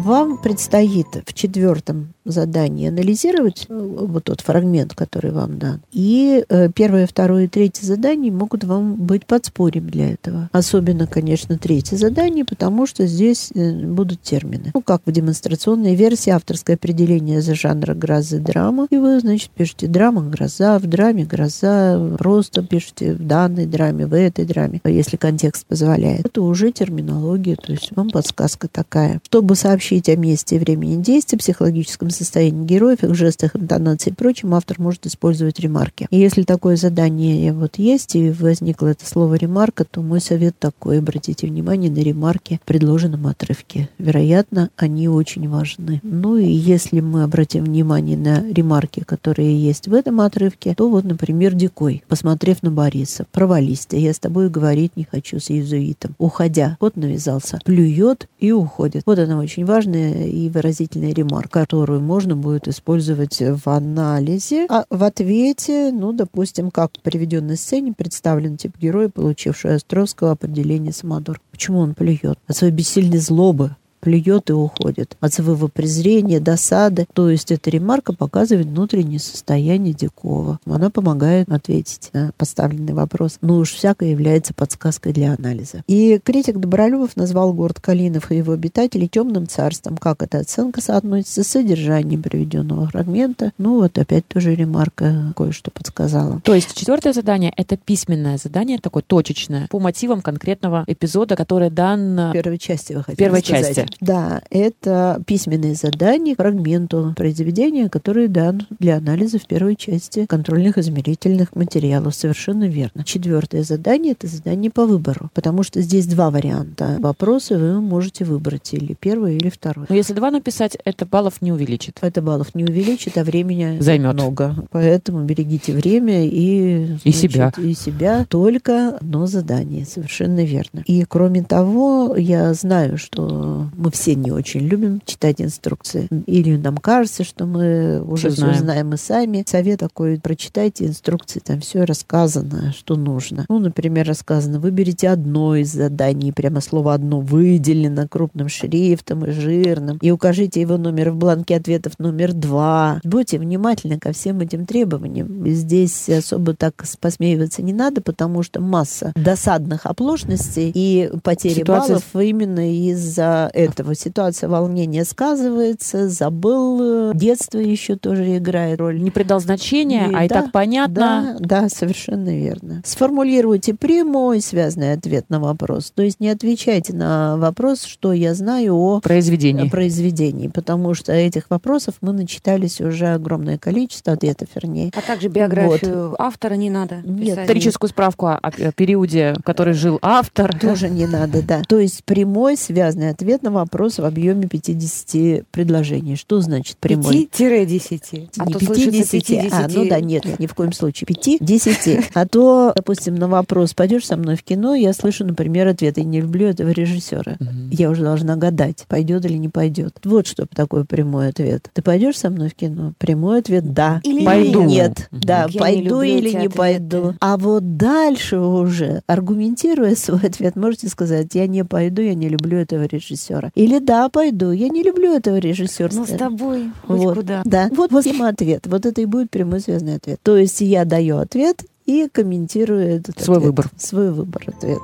Вам 0.07 0.39
предстоит 0.39 1.09
в 1.27 1.35
четвертом 1.35 2.15
задании 2.25 2.89
анализировать 2.89 3.67
э, 3.69 3.75
вот 3.77 4.25
тот 4.25 4.41
фрагмент, 4.41 4.95
который 4.95 5.33
вам 5.33 5.59
дан. 5.59 5.81
И 5.91 6.45
э, 6.49 6.69
первое, 6.73 7.09
второе 7.09 7.45
и 7.45 7.49
третье 7.49 7.85
задание 7.85 8.31
могут 8.31 8.63
вам 8.63 8.95
быть 8.95 9.27
подспорьем 9.27 9.91
для 9.91 10.13
этого. 10.13 10.49
Особенно, 10.53 11.09
конечно, 11.09 11.59
третье 11.59 11.97
задание, 11.97 12.45
потому 12.45 12.87
что 12.87 13.05
здесь 13.07 13.51
э, 13.53 13.85
будут 13.85 14.23
термины. 14.23 14.71
Ну, 14.75 14.81
как 14.81 15.03
в 15.07 15.11
демонстрационной 15.11 15.97
версии 15.97 16.31
авторское 16.31 16.77
определение 16.77 17.41
за 17.41 17.57
жанра 17.57 17.95
грозы 17.95 18.39
драма. 18.39 18.87
И 18.91 18.97
вы, 18.97 19.19
значит, 19.19 19.51
пишете 19.51 19.89
драма, 19.89 20.23
гроза, 20.23 20.79
в 20.79 20.87
драме 20.87 21.25
гроза, 21.25 22.15
просто 22.17 22.63
пишете 22.63 23.15
в 23.15 23.27
данной 23.27 23.67
драме, 23.67 24.07
в 24.07 24.15
этой 24.15 24.45
драме, 24.45 24.81
если 24.85 25.17
контекст 25.17 25.67
позволяет. 25.67 26.27
Это 26.27 26.43
уже 26.43 26.71
терминология, 26.71 27.57
то 27.57 27.73
есть 27.73 27.91
вам 27.97 28.11
подсказка 28.11 28.69
такая. 28.69 29.21
Чтобы 29.25 29.57
сообщить 29.57 29.96
о 30.09 30.17
месте 30.17 30.57
и 30.57 30.59
времени 30.59 31.03
действия, 31.03 31.39
психологическом 31.39 32.11
состоянии 32.11 32.67
героев, 32.67 33.03
их 33.03 33.15
жестах, 33.15 33.57
интонации 33.57 34.11
и 34.11 34.15
прочем, 34.15 34.55
автор 34.55 34.81
может 34.81 35.07
использовать 35.07 35.61
ремарки. 35.61 36.07
И 36.11 36.19
если 36.19 36.43
такое 36.43 36.77
задание 36.77 37.53
вот 37.53 37.79
есть, 37.79 38.15
и 38.17 38.31
возникло 38.31 38.89
это 38.89 39.07
слово 39.07 39.35
ремарка, 39.35 39.85
то 39.85 40.03
мой 40.03 40.21
совет 40.21 40.59
такой. 40.59 40.99
Обратите 40.99 41.47
внимание 41.47 41.91
на 41.91 41.99
ремарки 41.99 42.61
в 42.63 42.67
предложенном 42.67 43.27
отрывке. 43.27 43.89
Вероятно, 43.99 44.71
они 44.77 45.09
очень 45.09 45.49
важны. 45.49 46.01
Ну 46.03 46.37
и 46.37 46.47
если 46.47 47.01
мы 47.01 47.23
обратим 47.23 47.65
внимание 47.65 48.17
на 48.17 48.43
ремарки, 48.51 49.01
которые 49.01 49.59
есть 49.61 49.89
в 49.89 49.95
этом 49.95 50.21
отрывке, 50.21 50.75
то 50.75 50.89
вот, 50.89 51.05
например, 51.05 51.55
Дикой, 51.55 52.03
посмотрев 52.09 52.63
на 52.63 52.71
Бориса, 52.71 53.27
провались 53.33 53.87
ты, 53.87 53.99
я 53.99 54.13
с 54.13 54.19
тобой 54.19 54.51
говорить 54.51 54.97
не 54.97 55.05
хочу 55.05 55.39
с 55.41 55.51
иезуитом. 55.51 56.15
Уходя, 56.19 56.77
вот 56.81 56.97
навязался, 56.97 57.59
плюет 57.65 58.29
и 58.39 58.53
уходит. 58.53 59.03
Вот 59.07 59.19
она 59.19 59.39
очень 59.39 59.65
важная 59.87 60.27
и 60.27 60.49
выразительная 60.49 61.15
ремарка, 61.15 61.61
которую 61.61 62.01
можно 62.01 62.37
будет 62.37 62.69
использовать 62.69 63.41
в 63.41 63.69
анализе. 63.69 64.67
А 64.69 64.85
в 64.91 65.05
ответе, 65.05 65.91
ну, 65.93 66.13
допустим, 66.13 66.71
как 66.71 66.93
в 66.99 67.01
приведенной 67.01 67.57
сцене 67.57 67.93
представлен 67.93 68.57
тип 68.57 68.77
героя, 68.79 69.09
получивший 69.09 69.77
Островского 69.77 70.33
определение 70.33 70.93
Самодор. 70.93 71.41
Почему 71.51 71.79
он 71.79 71.95
плюет? 71.95 72.39
От 72.47 72.57
своей 72.57 72.73
бессильной 72.73 73.19
злобы 73.19 73.77
плюет 74.07 74.51
и 74.51 74.53
уходит. 74.53 75.17
От 75.21 75.35
своего 75.35 75.67
презрения, 75.67 76.39
досады. 76.39 77.07
То 77.13 77.29
есть 77.29 77.51
эта 77.51 77.71
ремарка 77.71 78.13
показывает 78.13 78.69
внутреннее 78.69 79.19
состояние 79.19 79.95
Дикова. 79.95 80.61
Она 80.65 80.91
помогает 80.91 81.51
ответить 81.51 82.11
на 82.13 82.31
поставленный 82.39 82.93
вопрос. 82.93 83.39
Но 83.41 83.57
уж 83.57 83.73
всякое 83.73 84.11
является 84.11 84.55
подсказкой 84.55 85.13
для 85.13 85.35
анализа. 85.35 85.83
И 85.89 86.21
критик 86.23 86.59
Добролюбов 86.59 87.17
назвал 87.17 87.53
город 87.53 87.81
Калинов 87.81 88.31
и 88.31 88.37
его 88.37 88.53
обитателей 88.53 89.09
темным 89.09 89.49
царством. 89.49 89.97
Как 89.97 90.23
эта 90.23 90.39
оценка 90.39 90.81
соотносится 90.81 91.43
с 91.43 91.49
содержанием 91.49 92.23
приведенного 92.23 92.87
фрагмента? 92.87 93.51
Ну 93.59 93.81
вот 93.81 93.99
опять 93.99 94.29
тоже 94.29 94.55
ремарка 94.55 95.33
кое-что 95.37 95.73
подсказала. 95.73 96.41
То 96.45 96.55
есть 96.55 96.77
четвертое 96.77 97.13
задание— 97.13 97.53
это 97.57 97.77
письменное 97.77 98.39
задание, 98.39 98.79
такое 98.79 99.03
точечное, 99.05 99.67
по 99.67 99.81
мотивам 99.81 100.23
конкретного 100.23 100.85
эпизода, 100.87 101.35
который 101.35 101.71
дан 101.71 102.31
первой 102.33 102.59
части 102.59 102.93
вы 102.93 103.03
в 103.03 103.17
первой 103.17 103.41
сказать. 103.41 103.75
части. 103.75 103.96
Да, 104.01 104.43
это 104.51 105.23
письменные 105.27 105.75
задания 105.75 106.35
к 106.35 106.39
фрагменту 106.39 107.15
произведения, 107.17 107.89
который 107.89 108.29
дан 108.29 108.67
для 108.79 108.97
анализа 108.97 109.39
в 109.39 109.47
первой 109.47 109.77
части 109.77 110.27
контрольных 110.27 110.79
измерительных 110.79 111.55
материалов. 111.55 112.15
Совершенно 112.15 112.69
верно. 112.69 113.05
Четвертое 113.05 113.63
задание– 113.63 114.13
это 114.19 114.27
задание 114.27 114.71
по 114.71 114.87
выбору, 114.87 115.31
потому 115.35 115.63
что 115.63 115.81
здесь 115.81 116.07
два 116.07 116.31
варианта 116.31 116.97
вопроса, 116.99 117.59
вы 117.59 117.81
можете 117.81 118.25
выбрать 118.25 118.73
или 118.75 118.95
первый, 118.95 119.37
или 119.37 119.49
второй. 119.49 119.87
Но 119.89 119.95
если 119.95 120.15
два 120.15 120.31
написать, 120.31 120.77
это 120.85 121.07
баллов 121.07 121.43
не 121.43 121.53
увеличит. 121.53 121.99
Это 122.01 122.23
баллов 122.23 122.55
не 122.55 122.65
увеличит, 122.65 123.19
а 123.19 123.25
времени 123.25 123.79
Займет. 123.81 124.15
много. 124.15 124.55
Поэтому 124.71 125.25
берегите 125.25 125.73
время 125.73 126.27
и, 126.27 126.97
И 127.05 127.13
себя. 127.13 127.53
И 127.59 127.75
себя. 127.75 128.27
Только 128.29 128.97
одно 128.97 129.27
задание. 129.27 129.85
Совершенно 129.85 130.45
верно. 130.45 130.83
И 130.87 131.05
кроме 131.05 131.43
того, 131.43 132.15
я 132.17 132.53
знаю, 132.55 132.99
что 132.99 133.69
мы 133.77 133.91
все 133.91 134.15
не 134.15 134.31
очень 134.31 134.61
любим 134.61 135.01
читать 135.05 135.41
инструкции. 135.41 136.09
Или 136.27 136.57
нам 136.57 136.79
кажется, 136.79 137.25
что 137.25 137.47
мы 137.47 138.01
уже 138.03 138.31
все 138.31 138.41
знаем. 138.41 138.59
знаем 138.59 138.95
и 138.95 138.97
сами. 138.97 139.45
Совет 139.47 139.81
такой, 139.81 140.19
прочитайте 140.21 140.87
инструкции, 140.87 141.41
там 141.41 141.61
все 141.61 141.85
рассказано, 141.85 142.73
что 142.77 142.97
нужно. 142.97 143.47
Ну, 143.49 143.59
например, 143.59 144.07
рассказано, 144.07 144.59
выберите 144.59 145.09
одно 145.09 145.57
из 145.57 145.73
заданий, 145.73 146.33
прямо 146.33 146.61
слово 146.61 146.95
«одно» 146.95 147.21
выделено 147.21 148.07
крупным 148.09 148.49
шрифтом 148.49 149.25
и 149.27 149.31
жирным, 149.31 149.99
и 150.01 150.11
укажите 150.11 150.61
его 150.61 150.77
номер 150.77 151.11
в 151.11 151.17
бланке 151.17 151.57
ответов 151.57 151.99
номер 151.99 152.33
два. 152.33 153.01
Будьте 153.05 153.39
внимательны 153.39 153.99
ко 153.99 154.13
всем 154.13 154.41
этим 154.41 154.67
требованиям. 154.67 155.47
Здесь 155.47 156.09
особо 156.09 156.55
так 156.55 156.85
посмеиваться 157.01 157.63
не 157.63 157.73
надо, 157.73 158.01
потому 158.01 158.43
что 158.43 158.61
масса 158.61 159.13
досадных 159.17 159.87
оплошностей 159.87 160.71
и 160.75 161.11
потери 161.23 161.61
Ситуация- 161.61 161.97
баллов 161.97 162.05
именно 162.15 162.73
из-за 162.91 163.51
этого. 163.53 163.66
Ситуация 163.95 164.49
волнения 164.49 165.05
сказывается, 165.05 166.09
забыл, 166.09 167.11
э, 167.11 167.13
детство 167.15 167.59
еще 167.59 167.97
тоже 167.97 168.37
играет 168.39 168.79
роль. 168.79 169.01
Не 169.01 169.11
придал 169.11 169.41
значения, 169.41 170.09
И 170.11 170.15
а 170.15 170.25
и 170.25 170.29
да, 170.29 170.43
так 170.43 170.53
понятно. 170.53 171.37
Да, 171.41 171.61
да, 171.63 171.69
совершенно 171.69 172.37
верно. 172.37 172.83
Сформулируйте 172.85 173.75
прямой 173.75 174.41
связанный 174.41 174.93
ответ 174.93 175.27
на 175.29 175.41
вопрос. 175.41 175.93
То 175.95 176.03
есть 176.03 176.21
не 176.21 176.29
отвечайте 176.29 176.95
на 176.95 177.37
вопрос, 177.37 177.85
что 177.85 178.13
я 178.13 178.35
знаю 178.35 178.75
о 178.77 179.01
Произведение. 179.01 179.71
произведении, 179.71 180.49
потому 180.49 180.95
что 180.95 181.13
этих 181.13 181.51
вопросов 181.51 181.95
мы 182.01 182.13
начитались 182.13 182.81
уже 182.81 183.09
огромное 183.09 183.59
количество, 183.59 184.13
ответов, 184.13 184.49
вернее. 184.55 184.91
А 184.97 185.01
также 185.01 185.29
биографию 185.29 186.15
автора 186.19 186.55
не 186.55 186.71
надо 186.71 186.97
Нет. 187.05 187.39
Историческую 187.39 187.91
справку 187.91 188.27
о, 188.27 188.37
о 188.37 188.73
периоде, 188.73 189.35
в 189.39 189.43
который 189.43 189.75
жил 189.75 189.99
автор. 190.03 190.59
Тоже 190.59 190.89
не 190.89 191.07
надо, 191.07 191.43
да. 191.43 191.63
То 191.69 191.79
есть 191.79 192.05
прямой 192.05 192.57
связанный 192.57 193.11
ответ 193.11 193.43
на 193.43 193.51
вопрос 193.57 193.99
в 193.99 194.05
объеме 194.05 194.47
50 194.49 195.47
предложений. 195.51 196.17
Что 196.17 196.41
значит 196.41 196.77
прямой? 196.79 197.29
5-10. 197.33 198.31
А 198.39 198.47
не 198.47 198.53
то 198.53 198.59
слышится 198.65 199.11
50, 199.13 199.53
а, 199.53 199.69
ну 199.73 199.89
да, 199.89 200.01
нет, 200.01 200.39
ни 200.39 200.47
в 200.47 200.55
коем 200.55 200.73
случае. 200.73 201.07
5, 201.07 201.39
10. 201.41 202.11
А 202.15 202.27
то, 202.27 202.73
допустим, 202.75 203.15
на 203.17 203.29
вопрос, 203.29 203.75
пойдешь 203.75 204.07
со 204.07 204.17
мной 204.17 204.37
в 204.37 204.43
кино, 204.43 204.75
я 204.75 204.93
слышу, 204.93 205.25
например, 205.25 205.67
ответ, 205.69 205.99
я 205.99 206.05
не 206.05 206.21
люблю 206.21 206.47
этого 206.47 206.71
режиссера. 206.71 207.37
Мгм. 207.41 207.71
Я 207.71 207.91
уже 207.91 208.03
должна 208.03 208.37
гадать, 208.37 208.85
пойдет 208.89 209.25
или 209.25 209.37
не 209.37 209.49
пойдет. 209.49 209.97
Вот 210.05 210.27
что 210.27 210.47
такое 210.47 210.85
прямой 210.85 211.29
ответ. 211.29 211.69
Ты 211.73 211.83
пойдешь 211.83 212.19
со 212.19 212.31
мной 212.31 212.49
в 212.49 212.55
кино? 212.55 212.93
Прямой 212.99 213.41
ответ 213.41 213.73
да. 213.73 214.01
Или 214.05 214.25
Пойду. 214.25 214.63
нет. 214.63 215.09
Мгм. 215.11 215.21
Да, 215.23 215.41
Я 215.41 215.47
не 215.49 215.59
пойду 215.59 215.83
люблю 215.83 216.03
или 216.03 216.31
не 216.31 216.37
ответы. 216.37 216.57
пойду. 216.57 217.15
А 217.21 217.37
вот 217.37 217.77
дальше 217.77 218.39
уже, 218.39 219.03
аргументируя 219.07 219.95
свой 219.97 220.21
ответ, 220.21 220.57
можете 220.57 220.89
сказать, 220.89 221.35
я 221.35 221.47
не 221.47 221.65
пойду, 221.65 222.03
я 222.03 222.15
не 222.15 222.29
люблю 222.29 222.59
этого 222.59 222.85
режиссера. 222.85 223.46
Или 223.55 223.79
да, 223.79 224.09
пойду, 224.09 224.51
я 224.51 224.69
не 224.69 224.83
люблю 224.83 225.15
этого 225.15 225.37
режиссера. 225.37 225.89
Ну, 225.93 226.07
с 226.07 226.11
тобой 226.11 226.71
хоть 226.87 226.99
Вот, 226.99 227.17
куда. 227.17 227.43
Да. 227.45 227.69
Вот, 227.73 227.93
вот 227.93 228.07
им 228.07 228.23
ответ. 228.23 228.67
Вот 228.67 228.87
это 228.87 229.01
и 229.01 229.07
будет 229.07 229.31
прямой 229.31 229.61
связанный 229.61 229.97
ответ. 229.97 230.21
То 230.23 230.37
есть 230.37 230.61
я 230.61 230.85
даю 230.85 231.19
ответ 231.19 231.65
и 231.87 232.09
комментирую 232.13 232.81
этот 232.81 233.21
Свой 233.21 233.39
ответ. 233.39 233.49
выбор. 233.49 233.71
Свой 233.77 234.11
выбор 234.11 234.45
ответ. 234.47 234.79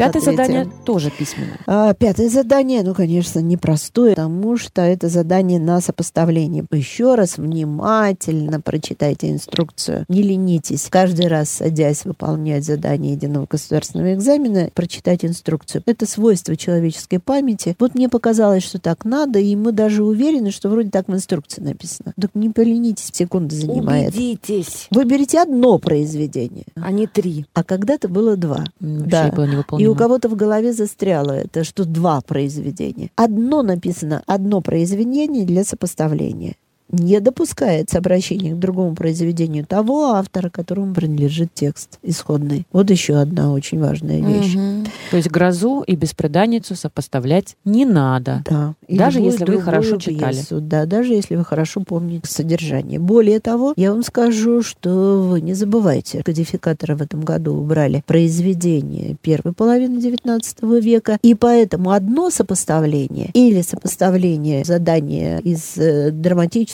Пятое 0.00 0.22
Ответим. 0.22 0.36
задание 0.36 0.68
тоже 0.84 1.10
письменное. 1.10 1.58
А, 1.66 1.92
пятое 1.94 2.28
задание, 2.28 2.82
ну, 2.82 2.94
конечно, 2.94 3.38
непростое, 3.40 4.14
потому 4.14 4.56
что 4.56 4.82
это 4.82 5.08
задание 5.08 5.60
на 5.60 5.80
сопоставление. 5.80 6.64
Еще 6.72 7.14
раз 7.14 7.36
внимательно 7.38 8.60
прочитайте 8.60 9.30
инструкцию. 9.30 10.04
Не 10.08 10.22
ленитесь. 10.22 10.88
Каждый 10.90 11.26
раз, 11.28 11.50
садясь 11.50 12.04
выполнять 12.04 12.64
задание 12.64 13.12
единого 13.12 13.46
государственного 13.48 14.14
экзамена, 14.14 14.70
прочитать 14.74 15.24
инструкцию. 15.24 15.82
Это 15.86 16.06
свойство 16.06 16.56
человеческой 16.56 17.18
памяти. 17.18 17.76
Вот 17.78 17.94
мне 17.94 18.08
показалось, 18.08 18.62
что 18.62 18.78
так 18.78 19.04
надо, 19.04 19.38
и 19.38 19.54
мы 19.56 19.72
даже 19.72 20.02
уверены, 20.02 20.50
что 20.50 20.68
вроде 20.68 20.90
так 20.90 21.08
в 21.08 21.14
инструкции 21.14 21.60
написано. 21.60 22.14
Так 22.20 22.30
не 22.34 22.48
поленитесь, 22.48 23.10
секунды 23.12 23.54
занимает. 23.56 24.14
Убедитесь, 24.14 24.86
Выберите 24.90 25.40
одно 25.40 25.78
произведение, 25.78 26.64
а 26.74 26.90
не 26.90 27.06
три. 27.06 27.44
а 27.54 27.64
когда-то 27.64 28.08
было 28.08 28.36
два. 28.36 28.64
Да. 28.80 29.30
Было 29.30 29.64
И. 29.78 29.89
у 29.90 29.94
кого-то 29.94 30.28
в 30.28 30.36
голове 30.36 30.72
застряло 30.72 31.32
это, 31.32 31.64
что 31.64 31.84
два 31.84 32.20
произведения. 32.20 33.10
Одно 33.16 33.62
написано, 33.62 34.22
одно 34.26 34.60
произведение 34.60 35.44
для 35.44 35.64
сопоставления. 35.64 36.56
Не 36.92 37.20
допускается 37.20 37.98
обращение 37.98 38.54
к 38.54 38.58
другому 38.58 38.94
произведению 38.94 39.64
того 39.64 40.10
автора, 40.12 40.50
которому 40.50 40.94
принадлежит 40.94 41.50
текст 41.54 41.98
исходный. 42.02 42.66
Вот 42.72 42.90
еще 42.90 43.16
одна 43.16 43.52
очень 43.52 43.80
важная 43.80 44.20
вещь. 44.20 44.54
Мгм. 44.54 44.86
То 45.10 45.16
есть 45.16 45.30
грозу 45.30 45.82
и 45.86 45.94
беспреданницу 45.94 46.74
сопоставлять 46.74 47.56
не 47.64 47.84
надо. 47.84 48.42
Да. 48.48 48.74
И 48.88 48.96
Даже 48.98 49.20
если 49.20 49.44
вы 49.44 49.60
хорошо 49.60 49.96
читали. 49.96 50.34
пьесу. 50.34 50.60
Да, 50.60 50.86
даже 50.86 51.12
если 51.14 51.36
вы 51.36 51.44
хорошо 51.44 51.82
помните 51.82 52.28
содержание. 52.30 52.98
Более 52.98 53.40
того, 53.40 53.72
я 53.76 53.92
вам 53.92 54.02
скажу, 54.02 54.62
что 54.62 55.22
вы 55.22 55.40
не 55.40 55.54
забывайте, 55.54 56.22
кодификаторы 56.22 56.96
в 56.96 57.02
этом 57.02 57.20
году 57.20 57.54
убрали 57.54 58.02
произведения 58.06 59.16
первой 59.22 59.52
половины 59.52 59.98
XIX 59.98 60.80
века, 60.80 61.18
и 61.22 61.34
поэтому 61.34 61.90
одно 61.90 62.30
сопоставление 62.30 63.30
или 63.34 63.60
сопоставление 63.62 64.64
задания 64.64 65.38
из 65.38 65.76
э, 65.76 66.10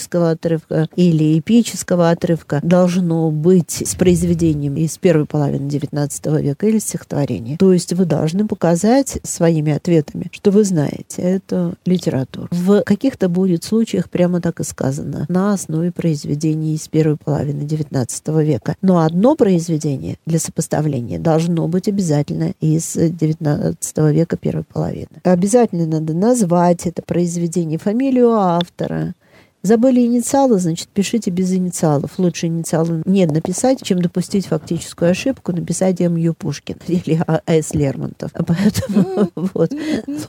драматического 0.07 0.31
отрывка 0.31 0.89
или 0.97 1.39
эпического 1.39 2.11
отрывка 2.11 2.61
должно 2.63 3.31
быть 3.31 3.83
с 3.87 3.95
произведением 3.95 4.77
из 4.77 4.99
первой 4.99 5.27
половины 5.27 5.69
XIX 5.69 6.43
века 6.43 6.67
или 6.67 6.79
стихотворения. 6.79 7.57
То 7.57 7.73
есть 7.73 7.93
вы 7.93 8.05
должны 8.05 8.47
показать 8.47 9.19
своими 9.23 9.73
ответами, 9.73 10.29
что 10.33 10.51
вы 10.51 10.65
знаете 10.65 11.23
эту 11.23 11.75
литературу. 11.85 12.49
В 12.51 12.83
каких-то 12.83 13.29
будет 13.29 13.65
случаях 13.65 14.11
прямо 14.11 14.41
так 14.41 14.61
и 14.61 14.65
сказано, 14.65 15.27
на 15.29 15.53
основе 15.53 15.93
произведений 15.93 16.75
из 16.75 16.89
первой 16.89 17.17
половины 17.17 17.63
XIX 17.63 18.45
века. 18.45 18.77
Но 18.83 19.01
одно 19.01 19.35
произведение 19.35 20.17
для 20.27 20.39
сопоставления 20.39 21.19
должно 21.19 21.67
быть 21.69 21.89
обязательно 21.89 22.53
из 22.61 22.97
XIX 22.97 24.13
века 24.13 24.37
первой 24.37 24.65
половины. 24.65 25.09
Обязательно 25.23 25.87
надо 25.87 26.15
назвать 26.15 26.87
это 26.87 27.03
произведение, 27.03 27.79
фамилию 27.79 28.31
автора, 28.33 29.15
Забыли 29.67 30.07
инициалы, 30.07 30.61
значит, 30.61 30.87
пишите 30.87 31.33
без 31.33 31.53
инициалов. 31.53 32.13
Лучше 32.19 32.47
инициалы 32.47 33.03
не 33.05 33.27
написать, 33.27 33.83
чем 33.83 34.01
допустить 34.01 34.47
фактическую 34.47 35.11
ошибку, 35.11 35.51
написать 35.51 36.01
М.Ю. 36.01 36.35
Пушкин 36.35 36.77
или 36.87 37.21
А.С. 37.27 37.75
Лермонтов. 37.75 38.31
Поэтому 38.47 39.31
вот, 39.35 39.73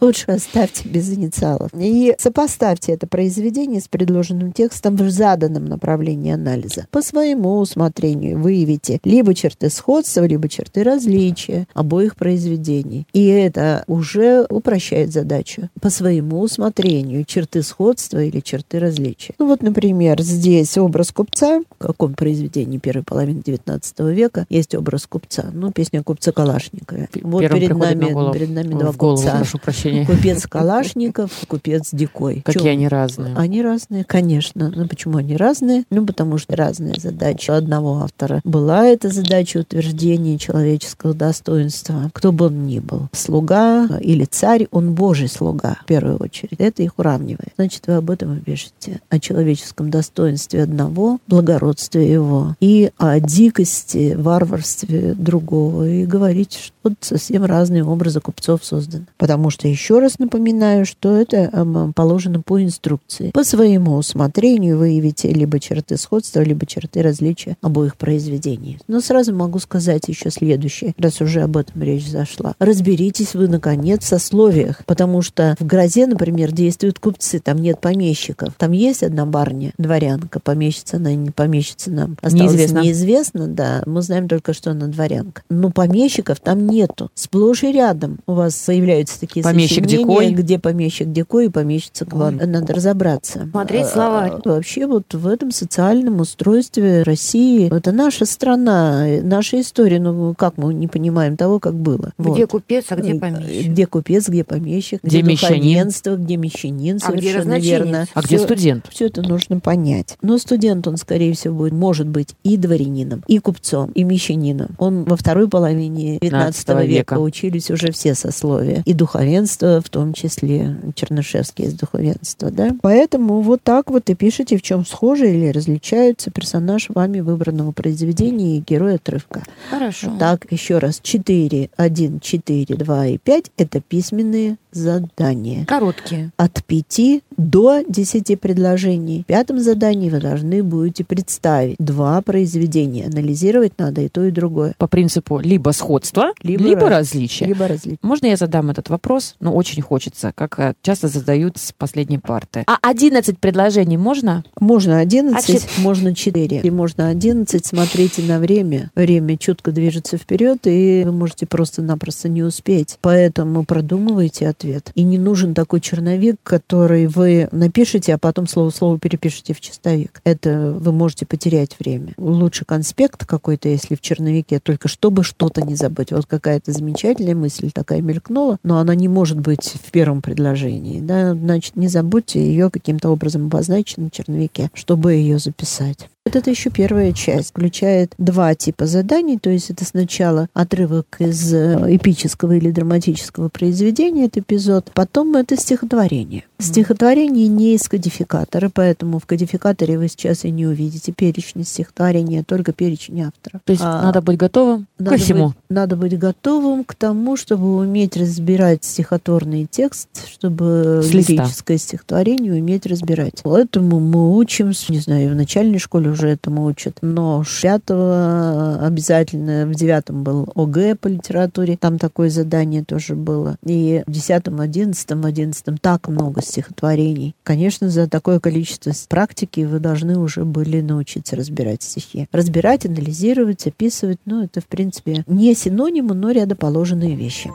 лучше 0.02 0.32
оставьте 0.32 0.90
без 0.90 1.14
инициалов. 1.14 1.70
И 1.76 2.16
сопоставьте 2.18 2.94
это 2.94 3.06
произведение 3.06 3.80
с 3.80 3.88
предложенным 3.88 4.54
текстом 4.54 4.96
в 4.96 5.08
заданном 5.12 5.66
направлении 5.66 6.34
анализа. 6.34 6.88
По 6.90 7.04
своему 7.04 7.60
усмотрению 7.60 8.40
выявите 8.40 9.00
либо 9.04 9.36
черты 9.36 9.70
сходства, 9.70 10.26
либо 10.26 10.50
черты 10.50 10.82
различия 10.82 11.68
обоих 11.76 12.16
произведений. 12.16 13.06
И 13.14 13.28
это 13.28 13.84
уже 13.86 14.48
упрощает 14.50 15.14
задачу. 15.14 15.70
По 15.80 15.92
своему 15.92 16.40
усмотрению 16.40 17.24
черты 17.24 17.62
сходства 17.62 18.24
или 18.24 18.40
черты 18.40 18.80
различия. 18.80 19.27
Ну 19.40 19.48
вот, 19.48 19.62
например, 19.62 20.22
здесь 20.22 20.78
образ 20.78 21.12
купца. 21.12 21.62
В 21.80 21.86
каком 21.86 22.14
произведении 22.14 22.78
первой 22.78 23.04
половины 23.04 23.40
XIX 23.40 24.14
века 24.14 24.46
есть 24.50 24.76
образ 24.76 25.08
купца? 25.08 25.46
Ну, 25.54 25.72
песня 25.72 26.04
купца 26.04 26.32
Калашникова. 26.32 27.08
Вот 27.22 27.42
Первым 27.42 27.60
перед 27.60 27.70
приходит 27.72 27.96
на 27.96 28.02
нами, 28.02 28.14
голову. 28.14 28.34
перед 28.34 28.50
нами 28.50 28.70
два 28.74 28.92
голову, 28.92 29.18
купца. 29.18 29.36
прошу 29.38 29.58
прощения. 29.60 30.06
Купец 30.06 30.46
Калашников, 30.48 31.32
купец 31.48 31.90
Дикой. 31.92 32.42
Какие 32.46 32.64
Чё? 32.64 32.70
они 32.72 32.88
разные. 32.88 33.36
Они 33.36 33.62
разные, 33.62 34.04
конечно. 34.04 34.72
Ну, 34.76 34.88
почему 34.88 35.18
они 35.18 35.36
разные? 35.36 35.84
Ну, 35.90 36.06
потому 36.06 36.38
что 36.38 36.56
разные 36.56 36.96
задачи. 36.98 37.52
Одного 37.52 38.00
автора 38.04 38.42
была 38.44 38.86
эта 38.88 39.10
задача 39.10 39.60
утверждения 39.60 40.38
человеческого 40.38 41.14
достоинства. 41.14 42.10
Кто 42.14 42.32
бы 42.32 42.46
он 42.48 42.66
ни 42.68 42.80
был. 42.80 43.08
Слуга 43.14 43.88
или 44.02 44.26
царь, 44.26 44.68
он 44.72 44.94
божий 44.94 45.28
слуга, 45.28 45.78
в 45.84 45.86
первую 45.86 46.18
очередь. 46.18 46.60
Это 46.60 46.84
их 46.84 46.98
уравнивает. 46.98 47.54
Значит, 47.58 47.88
вы 47.88 47.94
об 47.96 48.10
этом 48.10 48.38
и 48.38 48.42
пишете. 48.42 49.00
А 49.10 49.17
о 49.18 49.20
человеческом 49.20 49.90
достоинстве 49.90 50.64
одного, 50.64 51.20
благородстве 51.28 52.10
его, 52.12 52.56
и 52.60 52.92
о 52.98 53.20
дикости, 53.20 54.16
варварстве 54.18 55.14
другого, 55.14 55.88
и 55.88 56.06
говорить, 56.06 56.54
что 56.54 56.94
совсем 57.02 57.44
разные 57.44 57.84
образы 57.84 58.22
купцов 58.22 58.64
созданы. 58.64 59.08
Потому 59.18 59.50
что, 59.50 59.68
еще 59.68 60.00
раз 60.00 60.20
напоминаю, 60.20 60.86
что 60.86 61.16
это 61.16 61.50
эм, 61.52 61.94
положено 61.94 62.42
по 62.42 62.62
инструкции. 62.64 63.32
По 63.32 63.44
своему 63.44 63.96
усмотрению 63.96 64.78
выявите 64.78 65.32
либо 65.32 65.60
черты 65.60 65.98
сходства, 65.98 66.42
либо 66.42 66.66
черты 66.66 67.02
различия 67.02 67.58
обоих 67.62 67.98
произведений. 67.98 68.80
Но 68.88 69.02
сразу 69.02 69.34
могу 69.34 69.60
сказать 69.60 70.08
еще 70.08 70.30
следующее, 70.30 70.94
раз 70.98 71.22
уже 71.22 71.42
об 71.42 71.58
этом 71.58 71.82
речь 71.82 72.08
зашла. 72.08 72.54
Разберитесь 72.60 73.34
вы, 73.34 73.48
наконец, 73.48 74.04
в 74.04 74.08
сословиях, 74.08 74.84
потому 74.86 75.22
что 75.22 75.56
в 75.60 75.66
грозе, 75.66 76.08
например, 76.08 76.52
действуют 76.52 77.00
купцы, 77.00 77.40
там 77.40 77.58
нет 77.58 77.82
помещиков. 77.82 78.54
Там 78.58 78.72
есть 78.72 79.04
одна 79.08 79.26
барня, 79.26 79.74
дворянка, 79.78 80.40
помещица 80.40 80.98
она 80.98 81.14
не 81.16 81.32
помещица 81.32 81.92
нам. 81.92 82.18
Осталось 82.22 82.52
Неизвестно. 82.54 82.80
неизвестно, 82.80 83.48
да. 83.48 83.82
Мы 83.86 84.02
знаем 84.02 84.28
только, 84.28 84.54
что 84.54 84.72
она 84.72 84.88
дворянка. 84.88 85.42
Но 85.50 85.70
помещиков 85.72 86.40
там 86.40 86.68
нету. 86.68 87.10
Сплошь 87.16 87.64
и 87.64 87.72
рядом 87.72 88.20
у 88.28 88.34
вас 88.34 88.54
появляются 88.66 89.20
такие 89.20 89.44
Помещик 89.44 89.84
сочинения, 89.86 90.30
Дикой. 90.30 90.34
где 90.34 90.60
помещик 90.60 91.12
Дикой 91.12 91.48
и 91.48 91.50
помещица 91.50 92.06
Кван. 92.06 92.38
Надо 92.38 92.74
разобраться. 92.74 93.48
Смотреть 93.52 93.86
А, 93.86 93.90
словарь. 93.90 94.32
а, 94.32 94.42
Вообще 94.50 94.88
вот 94.88 95.14
в 95.14 95.28
этом 95.28 95.52
социальном 95.52 96.20
устройстве 96.20 97.04
России, 97.04 97.74
это 97.76 97.92
наша 97.92 98.26
страна, 98.26 99.06
наша 99.24 99.62
история. 99.62 100.00
Ну, 100.00 100.34
как 100.38 100.58
мы 100.58 100.74
не 100.74 100.88
понимаем 100.88 101.38
того, 101.38 101.60
как 101.60 101.74
было. 101.76 102.12
Где 102.18 102.42
Вот. 102.42 102.52
купец, 102.52 102.86
а 102.90 102.96
где 102.96 103.16
помещик? 103.16 103.72
Где 103.72 103.86
купец, 103.86 104.28
где 104.30 104.44
помещик, 104.44 105.00
Где 105.04 105.22
мещанин. 105.22 105.58
духовенство, 105.62 106.16
где 106.16 106.38
мещанин, 106.38 107.00
А 107.04 107.12
где 107.12 107.22
совершенно 107.22 107.40
разночинец? 107.56 107.70
верно. 107.70 108.06
А 108.14 108.22
где 108.22 108.38
Всё- 108.38 108.46
студент? 108.46 108.87
Все 108.92 109.08
это 109.08 109.22
нужно 109.22 109.60
понять. 109.60 110.18
Но 110.22 110.38
студент, 110.38 110.88
он, 110.88 110.98
скорее 110.98 111.34
всего, 111.34 111.56
будет, 111.56 111.74
может 111.74 112.08
быть 112.08 112.36
и 112.44 112.58
дворянином, 112.58 113.24
и 113.28 113.40
купцом, 113.40 113.92
и 113.92 114.04
мещанином. 114.04 114.70
Он 114.78 115.04
во 115.04 115.16
второй 115.16 115.48
половине 115.48 116.20
19 116.20 116.68
века. 116.68 116.84
века 116.84 117.20
учились 117.20 117.72
уже 117.72 117.92
все 117.92 118.16
сословия. 118.16 118.84
И 118.86 118.94
духовенство, 118.94 119.82
в 119.82 119.90
том 119.90 120.14
числе 120.14 120.78
Чернышевский 120.96 121.66
из 121.66 121.74
духовенства. 121.74 122.52
Да? 122.52 122.72
Поэтому 122.82 123.42
вот 123.42 123.62
так 123.64 123.90
вот 123.90 124.10
и 124.10 124.16
пишите, 124.16 124.58
в 124.58 124.62
чем 124.62 124.86
схожи 124.86 125.30
или 125.30 125.50
различаются 125.50 126.32
персонаж 126.32 126.88
вами 126.90 127.20
выбранного 127.20 127.72
произведения 127.72 128.58
и 128.58 128.64
герой 128.66 128.96
отрывка. 128.96 129.44
Хорошо. 129.70 130.12
Так, 130.20 130.52
еще 130.52 130.78
раз. 130.78 131.00
4, 131.02 131.70
1, 131.76 132.20
4, 132.20 132.76
2 132.76 133.08
и 133.08 133.18
5– 133.18 133.52
это 133.58 133.82
письменные 133.82 134.58
задания 134.72 135.66
Короткие. 135.66 136.32
от 136.38 136.64
5 136.64 137.22
до 137.38 137.82
10 137.88 138.40
предложений. 138.40 139.24
В 139.24 139.26
пятом 139.28 139.60
задании 139.60 140.10
вы 140.10 140.20
должны 140.20 140.64
будете 140.64 141.04
представить 141.04 141.76
два 141.80 142.22
произведения. 142.22 143.06
Анализировать 143.08 143.74
надо 143.78 144.02
и 144.02 144.10
то, 144.10 144.24
и 144.26 144.32
другое. 144.32 144.74
По 144.78 144.88
принципу 144.88 145.40
либо 145.40 145.72
сходства, 145.72 146.34
Либо 146.44 146.64
либо, 146.64 146.82
раз- 146.90 147.08
различия. 147.14 147.46
Либо 147.46 147.68
различия. 147.68 148.00
Можно 148.02 148.28
я 148.28 148.38
задам 148.38 148.70
этот 148.70 148.90
вопрос? 148.90 149.36
Ну, 149.40 149.54
очень 149.56 149.82
хочется, 149.82 150.32
как 150.36 150.60
э, 150.60 150.74
часто 150.82 151.08
задают 151.08 151.58
с 151.58 151.72
последней 151.72 152.18
парты. 152.18 152.64
А 152.68 152.78
11 152.82 153.38
предложений 153.40 153.98
можно? 153.98 154.44
Можно 154.60 155.00
11, 155.00 155.38
А 155.38 155.52
чет- 155.52 155.68
можно 155.78 156.14
4. 156.16 156.62
И 156.64 156.70
можно 156.72 157.08
11. 157.10 157.66
Смотрите 157.66 158.22
на 158.24 158.40
время. 158.40 158.92
Время 158.96 159.38
четко 159.38 159.72
движется 159.72 160.18
вперед, 160.18 160.60
и 160.66 161.04
вы 161.06 161.12
можете 161.12 161.46
просто-напросто 161.46 162.30
не 162.30 162.44
успеть. 162.44 162.98
Поэтому 163.02 163.64
продумывайте 163.64 164.48
ответ. 164.48 164.67
И 164.96 165.04
не 165.04 165.18
нужен 165.18 165.54
такой 165.54 165.80
черновик, 165.80 166.38
который 166.44 167.08
вы 167.08 167.50
напишете, 167.52 168.14
а 168.14 168.18
потом 168.18 168.48
слово-слово 168.48 169.00
перепишете 169.00 169.54
в 169.54 169.62
чистовик. 169.62 170.22
Это 170.24 170.76
вы 170.80 170.92
можете 170.92 171.26
потерять 171.26 171.76
время. 171.80 172.14
Лучше 172.18 172.66
конспект 172.66 173.26
какой-то, 173.26 173.70
если 173.70 173.96
в 173.96 174.02
черновике, 174.02 174.60
только 174.60 174.88
чтобы 174.88 175.24
что-то 175.24 175.62
не 175.62 175.76
забыть. 175.76 176.12
Вот 176.12 176.26
какая-то 176.26 176.72
замечательная 176.72 177.36
мысль 177.36 177.72
такая 177.72 178.02
мелькнула, 178.02 178.58
но 178.64 178.80
она 178.80 178.96
не 178.96 179.08
может 179.08 179.40
быть 179.40 179.76
в 179.84 179.92
первом 179.92 180.22
предложении. 180.22 181.00
Да? 181.00 181.34
Значит, 181.34 181.76
не 181.76 181.88
забудьте 181.88 182.40
ее 182.40 182.70
каким-то 182.70 183.10
образом 183.10 183.46
обозначить 183.46 183.98
на 183.98 184.10
черновике, 184.10 184.70
чтобы 184.74 185.14
ее 185.14 185.40
записать. 185.40 186.10
Вот 186.28 186.36
это 186.36 186.50
еще 186.50 186.70
первая 186.70 187.14
часть. 187.14 187.52
Включает 187.52 188.14
два 188.18 188.54
типа 188.54 188.86
заданий. 188.86 189.40
То 189.40 189.50
есть 189.50 189.70
это 189.70 189.86
сначала 189.86 190.50
отрывок 190.54 191.06
из 191.20 191.54
э, 191.54 191.96
эпического 191.96 192.52
или 192.52 192.70
драматического 192.70 193.48
произведения, 193.48 194.26
это 194.26 194.42
эпизод. 194.42 194.92
Потом 194.94 195.38
это 195.38 195.56
стихотворение. 195.56 196.44
Стихотворение 196.60 197.48
не 197.48 197.76
из 197.76 197.88
кодификатора, 197.88 198.70
поэтому 198.74 199.20
в 199.20 199.26
кодификаторе 199.26 199.98
вы 199.98 200.10
сейчас 200.10 200.44
и 200.44 200.52
не 200.52 200.68
увидите 200.68 201.14
перечень 201.14 201.64
стихотворения, 201.64 202.44
только 202.44 202.74
перечень 202.74 203.22
автора. 203.22 203.62
То 203.64 203.72
есть 203.72 203.84
А, 203.86 204.02
надо 204.04 204.22
быть 204.22 204.38
готовым 204.38 204.88
ко 204.98 205.04
надо 205.04 205.18
всему. 205.18 205.48
Быть, 205.48 205.56
надо 205.70 205.96
быть 205.96 206.20
готовым 206.20 206.84
к 206.84 206.94
тому, 206.96 207.38
чтобы 207.38 207.78
уметь 207.78 208.18
разбирать 208.18 208.84
стихотворный 208.84 209.66
текст, 209.70 210.10
чтобы 210.30 211.02
С 211.04 211.14
листа. 211.14 211.34
лирическое 211.34 211.78
стихотворение 211.78 212.52
уметь 212.54 212.86
разбирать. 212.86 213.40
Поэтому 213.44 214.02
мы 214.02 214.36
учим, 214.36 214.74
не 214.90 215.00
знаю, 215.00 215.32
в 215.32 215.36
начальной 215.36 215.80
школе 215.80 216.17
уже 216.18 216.30
этому 216.30 216.66
учат, 216.66 216.98
но 217.02 217.44
с 217.44 217.62
пятого 217.62 218.80
обязательно, 218.82 219.66
в 219.66 219.76
девятом 219.76 220.24
был 220.24 220.50
ОГЭ 220.56 220.96
по 220.96 221.08
литературе, 221.08 221.78
там 221.78 222.00
такое 222.00 222.30
задание 222.30 222.84
тоже 222.84 223.16
было. 223.16 223.58
И 223.64 224.04
в 224.08 224.12
десятом, 224.12 224.60
одиннадцатом, 224.60 225.22
в 225.22 225.26
одиннадцатом 225.26 225.78
так 225.78 226.08
много 226.08 226.42
стихотворений. 226.42 227.36
Конечно, 227.44 227.90
за 227.90 228.08
такое 228.08 228.40
количество 228.40 228.92
практики 229.08 229.62
вы 229.62 229.80
должны 229.80 230.18
уже 230.18 230.46
были 230.46 230.82
научиться 230.82 231.36
разбирать 231.36 231.84
стихи. 231.84 232.28
Разбирать, 232.32 232.86
анализировать, 232.86 233.68
описывать, 233.68 234.20
ну, 234.26 234.44
это, 234.44 234.62
в 234.62 234.66
принципе, 234.66 235.24
не 235.28 235.54
синонимы, 235.54 236.16
но 236.16 236.32
рядоположенные 236.32 237.16
вещи. 237.16 237.50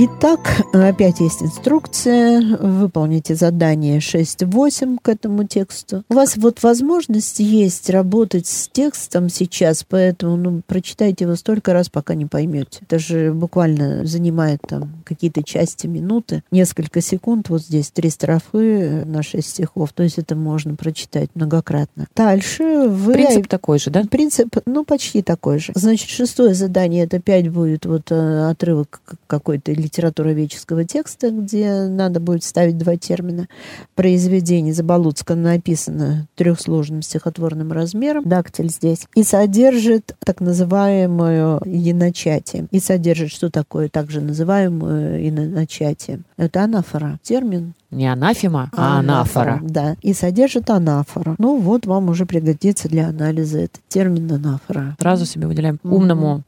Итак, 0.00 0.64
опять 0.72 1.18
есть 1.18 1.42
инструкция. 1.42 2.40
Выполните 2.40 3.34
задание 3.34 3.98
6-8 3.98 4.98
к 5.02 5.08
этому 5.08 5.42
тексту. 5.42 6.04
У 6.08 6.14
вас 6.14 6.36
вот 6.36 6.62
возможность 6.62 7.40
есть 7.40 7.90
работать 7.90 8.46
с 8.46 8.68
текстом 8.68 9.28
сейчас, 9.28 9.82
поэтому 9.82 10.36
ну, 10.36 10.62
прочитайте 10.64 11.24
его 11.24 11.34
столько 11.34 11.72
раз, 11.72 11.88
пока 11.88 12.14
не 12.14 12.26
поймете. 12.26 12.78
Это 12.82 13.00
же 13.00 13.32
буквально 13.32 14.06
занимает 14.06 14.60
там 14.68 15.02
какие-то 15.04 15.42
части 15.42 15.88
минуты, 15.88 16.44
несколько 16.52 17.00
секунд. 17.00 17.48
Вот 17.48 17.62
здесь 17.62 17.90
три 17.90 18.10
строфы 18.10 19.02
на 19.04 19.24
6 19.24 19.48
стихов. 19.48 19.92
То 19.92 20.04
есть 20.04 20.18
это 20.18 20.36
можно 20.36 20.76
прочитать 20.76 21.30
многократно. 21.34 22.06
Дальше 22.14 22.86
вы... 22.86 23.14
Принцип 23.14 23.48
такой 23.48 23.80
же, 23.80 23.90
да? 23.90 24.04
Принцип, 24.04 24.58
ну, 24.64 24.84
почти 24.84 25.22
такой 25.22 25.58
же. 25.58 25.72
Значит, 25.74 26.08
шестое 26.08 26.54
задание, 26.54 27.02
это 27.02 27.16
опять 27.16 27.48
будет 27.48 27.84
вот 27.84 28.12
э, 28.12 28.48
отрывок 28.48 29.00
какой-то 29.26 29.72
литературоведческого 29.88 30.84
текста, 30.84 31.30
где 31.30 31.84
надо 31.88 32.20
будет 32.20 32.44
ставить 32.44 32.76
два 32.76 32.96
термина. 32.96 33.48
Произведение 33.94 34.74
Заболоцка 34.74 35.34
написано 35.34 36.28
трехсложным 36.36 37.02
стихотворным 37.02 37.72
размером, 37.72 38.24
дактиль 38.24 38.70
здесь, 38.70 39.06
и 39.14 39.22
содержит 39.22 40.14
так 40.24 40.40
называемую 40.40 41.60
иначатие. 41.64 42.66
И 42.70 42.80
содержит, 42.80 43.30
что 43.30 43.50
такое 43.50 43.88
также 43.88 44.20
называемую 44.20 45.26
иначатие. 45.28 46.20
Это 46.36 46.62
анафора. 46.62 47.18
Термин 47.22 47.74
Не 47.90 48.12
анафема, 48.12 48.70
а 48.76 48.98
анафора. 48.98 49.60
Да, 49.62 49.96
и 50.02 50.12
содержит 50.12 50.68
анафору. 50.68 51.36
Ну 51.38 51.58
вот 51.58 51.86
вам 51.86 52.10
уже 52.10 52.26
пригодится 52.26 52.86
для 52.88 53.08
анализа 53.08 53.60
этот 53.60 53.80
термин 53.88 54.30
анафора. 54.30 54.94
Сразу 55.00 55.24
себе 55.24 55.46
выделяем. 55.46 55.78
Мгм. 55.82 55.94
Умному 55.94 56.42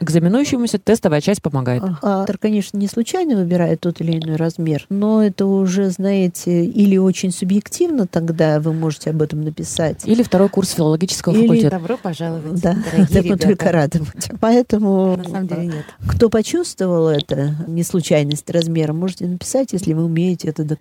экзаменующемуся 0.00 0.78
тестовая 0.78 1.20
часть 1.20 1.42
помогает. 1.42 1.82
А, 1.82 2.20
Автор, 2.20 2.38
конечно, 2.38 2.78
не 2.78 2.86
случайно 2.86 3.34
выбирает 3.36 3.80
тот 3.80 4.00
или 4.00 4.16
иной 4.18 4.36
размер, 4.36 4.86
но 4.88 5.24
это 5.24 5.46
уже, 5.46 5.90
знаете, 5.90 6.64
или 6.64 6.96
очень 6.96 7.32
субъективно, 7.32 8.06
тогда 8.06 8.60
вы 8.60 8.72
можете 8.72 9.10
об 9.10 9.22
этом 9.22 9.42
написать. 9.42 10.02
Или 10.06 10.22
второй 10.22 10.48
курс 10.48 10.70
филологического 10.70 11.34
Или 11.34 11.42
факультета. 11.42 11.70
Добро 11.78 11.96
пожаловать, 11.96 12.60
Да, 12.60 12.76
дорогие 12.92 13.22
ребята. 13.22 13.48
только 13.48 13.72
рады 13.72 13.98
будем. 13.98 14.38
Поэтому 14.38 15.16
На 15.16 15.24
самом 15.24 15.48
деле 15.48 15.66
нет. 15.66 15.84
Кто 16.06 16.28
почувствовал 16.30 17.08
это, 17.08 17.56
не 17.66 17.82
случайность 17.82 18.48
размера, 18.50 18.92
можете 18.92 19.26
написать, 19.26 19.72
если 19.72 19.92
вы 19.92 20.04
умеете 20.04 20.48
это 20.48 20.62
доказать. 20.62 20.75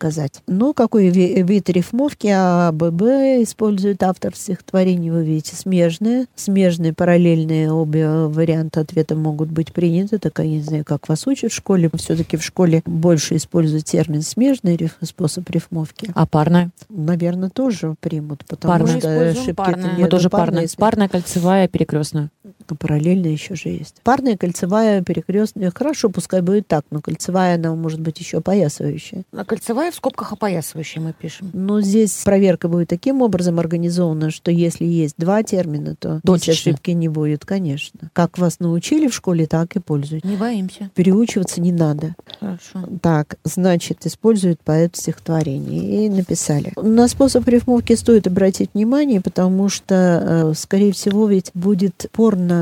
Ну, 0.48 0.74
какой 0.74 1.10
ви- 1.10 1.42
вид 1.44 1.70
рифмовки 1.70 2.28
А, 2.34 2.72
Б, 2.72 2.92
Б 2.92 3.42
использует 3.44 4.04
автор 4.04 4.34
в 4.34 4.38
стихотворении, 4.38 5.10
вы 5.10 5.24
видите, 5.26 5.56
смежные. 5.56 6.26
Смежные, 6.36 6.94
параллельные 6.94 7.72
обе 7.72 8.08
варианта 8.10 8.82
ответа 8.82 9.16
могут 9.16 9.50
быть 9.50 9.74
приняты. 9.74 10.20
Так 10.20 10.40
я 10.40 10.46
не 10.46 10.62
знаю, 10.62 10.84
как 10.86 11.08
вас 11.10 11.26
учат 11.28 11.52
в 11.52 11.56
школе. 11.56 11.90
Все-таки 11.96 12.38
в 12.38 12.44
школе 12.44 12.82
больше 12.86 13.36
используют 13.36 13.86
термин 13.86 14.22
смежный 14.22 14.76
риф- 14.76 14.98
способ 15.02 15.50
рифмовки. 15.50 16.12
А 16.14 16.26
парная? 16.26 16.72
Наверное, 16.90 17.50
тоже 17.50 17.96
примут, 18.00 18.44
потому 18.48 18.72
Парная. 18.74 18.94
Мы 18.96 19.00
что 19.00 19.10
используем 19.10 19.32
ошибки 19.44 19.56
парное. 19.56 19.92
это 19.92 20.02
Мы 20.02 20.08
тоже 20.08 20.30
парная. 20.30 20.62
если- 20.64 20.78
Парная, 20.78 21.08
кольцевая, 21.10 21.68
перекрестная. 21.68 22.30
А 22.68 22.76
параллельно 22.76 23.28
еще 23.28 23.56
же 23.56 23.70
есть. 23.70 23.96
Парная, 24.04 24.38
кольцевая, 24.38 25.02
перекрестная. 25.02 25.72
Хорошо, 25.74 26.10
пускай 26.10 26.42
будет 26.42 26.68
так, 26.68 26.86
но 26.90 27.02
кольцевая, 27.02 27.56
она 27.56 27.76
может 27.76 28.00
быть 28.00 28.20
еще 28.20 28.38
опоясывающая. 28.38 29.24
А 29.32 29.46
кольцевая 29.46 29.92
в 29.92 29.96
скобках 29.96 30.34
опоясывающая 30.34 31.02
мы 31.02 31.14
пишем. 31.14 31.52
Но 31.54 31.82
здесь 31.82 32.22
проверка 32.24 32.68
будет 32.68 32.90
таким 32.90 33.22
образом 33.22 33.60
организована, 33.60 34.32
что 34.32 34.52
если 34.52 34.86
есть 34.86 35.16
два 35.18 35.44
термина, 35.44 35.96
то 35.96 36.20
Точечно. 36.24 36.72
ошибки 36.72 36.92
не 36.92 37.08
будет, 37.08 37.46
конечно. 37.46 38.10
Как 38.14 38.38
вас 38.38 38.60
научили 38.60 39.08
в 39.08 39.14
школе, 39.14 39.46
так 39.46 39.76
и 39.76 39.80
пользуйтесь. 39.80 40.30
Не 40.30 40.38
боимся. 40.38 40.90
Переучиваться 40.96 41.62
не 41.62 41.72
надо. 41.72 42.16
Хорошо. 42.40 42.88
Так, 43.02 43.38
значит, 43.44 44.06
использует 44.06 44.60
поэт 44.62 44.96
стихотворение. 44.96 46.06
И 46.06 46.10
написали. 46.10 46.74
На 46.76 47.08
способ 47.08 47.48
рифмовки 47.48 47.94
стоит 47.94 48.28
обратить 48.28 48.72
внимание, 48.74 49.22
потому 49.22 49.70
что, 49.70 50.52
э, 50.52 50.54
скорее 50.56 50.92
всего, 50.94 51.28
ведь 51.28 51.52
будет 51.54 52.08
порно 52.12 52.55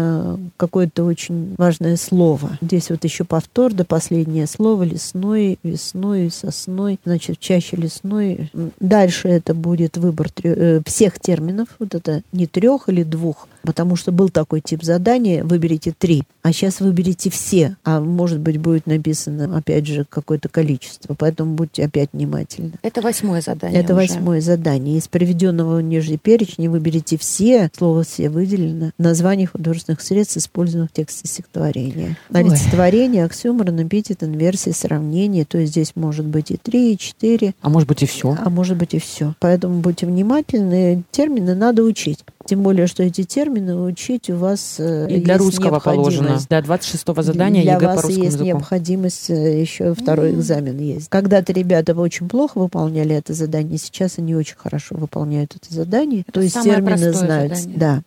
какое-то 0.57 1.03
очень 1.03 1.55
важное 1.57 1.97
слово. 1.97 2.57
Здесь 2.61 2.89
вот 2.89 3.03
еще 3.03 3.23
повтор, 3.23 3.73
да 3.73 3.83
последнее 3.83 4.47
слово 4.47 4.83
лесной, 4.83 5.59
весной, 5.63 6.29
сосной, 6.31 6.99
значит, 7.05 7.39
чаще 7.39 7.77
лесной. 7.77 8.51
Дальше 8.79 9.27
это 9.27 9.53
будет 9.53 9.97
выбор 9.97 10.27
трё- 10.27 10.55
э, 10.55 10.81
всех 10.85 11.19
терминов, 11.19 11.67
вот 11.79 11.95
это 11.95 12.21
не 12.31 12.47
трех 12.47 12.89
или 12.89 13.03
двух, 13.03 13.47
потому 13.63 13.95
что 13.95 14.11
был 14.11 14.29
такой 14.29 14.61
тип 14.61 14.83
задания, 14.83 15.43
выберите 15.43 15.93
три, 15.97 16.23
а 16.41 16.51
сейчас 16.51 16.79
выберите 16.79 17.29
все, 17.29 17.77
а 17.83 17.99
может 17.99 18.39
быть 18.39 18.57
будет 18.57 18.85
написано, 18.87 19.57
опять 19.57 19.85
же, 19.87 20.05
какое-то 20.09 20.49
количество, 20.49 21.15
поэтому 21.17 21.55
будьте 21.55 21.85
опять 21.85 22.09
внимательны. 22.13 22.73
Это 22.81 23.01
восьмое 23.01 23.41
задание. 23.41 23.79
Это 23.79 23.93
уже. 23.93 24.01
восьмое 24.03 24.41
задание. 24.41 24.97
Из 24.97 25.07
приведенного 25.07 25.79
ниже 25.79 26.17
перечня 26.17 26.69
выберите 26.69 27.17
все, 27.17 27.69
слово 27.77 28.03
«все» 28.03 28.29
выделено, 28.29 28.91
названия 28.97 29.49
художественных 29.83 30.01
средств, 30.01 30.37
использованных 30.37 30.91
в 30.91 30.93
тексте 30.93 31.27
стихотворения. 31.27 32.17
Олицетворение, 32.31 33.25
оксюморон, 33.25 33.83
эпитет, 33.83 34.23
инверсия, 34.23 34.73
сравнение, 34.73 35.45
то 35.45 35.57
есть 35.57 35.71
здесь 35.71 35.93
может 35.95 36.25
быть 36.25 36.51
и 36.51 36.57
три, 36.57 36.93
и 36.93 36.97
четыре, 36.97 37.53
А 37.61 37.69
может 37.69 37.87
быть 37.87 38.03
и 38.03 38.05
все. 38.05 38.37
а 38.39 38.49
может 38.49 38.77
быть 38.77 38.93
и 38.93 38.99
все. 38.99 39.33
Поэтому 39.39 39.79
будьте 39.79 40.05
внимательны, 40.05 41.03
термины 41.11 41.55
надо 41.55 41.83
учить. 41.83 42.19
Тем 42.45 42.61
более, 42.61 42.87
что 42.87 43.03
эти 43.03 43.23
термины 43.23 43.75
учить 43.75 44.29
у 44.29 44.35
вас 44.35 44.75
э, 44.79 45.07
И 45.09 45.21
для 45.21 45.37
русского 45.37 45.79
положено. 45.79 46.39
Для 46.49 46.59
26-го 46.59 47.21
задания 47.21 47.63
Для 47.63 47.75
ЕГЭ 47.75 47.85
вас 47.87 47.95
по 47.95 48.01
русскому 48.03 48.23
есть 48.23 48.35
языку. 48.35 48.45
необходимость 48.45 49.29
э, 49.29 49.61
еще 49.61 49.93
второй 49.93 50.31
экзамен 50.33 50.77
есть. 50.77 51.09
Когда-то 51.09 51.53
ребята 51.53 51.93
очень 51.95 52.27
плохо 52.27 52.59
выполняли 52.59 53.15
это 53.15 53.33
задание, 53.33 53.77
сейчас 53.77 54.17
они 54.17 54.35
очень 54.35 54.57
хорошо 54.57 54.95
выполняют 54.95 55.55
это 55.55 55.73
задание. 55.73 56.25
То 56.31 56.41
есть 56.41 56.61
термины 56.61 57.13
знают. 57.13 57.55
задание. 57.55 57.77
Да. 57.77 58.01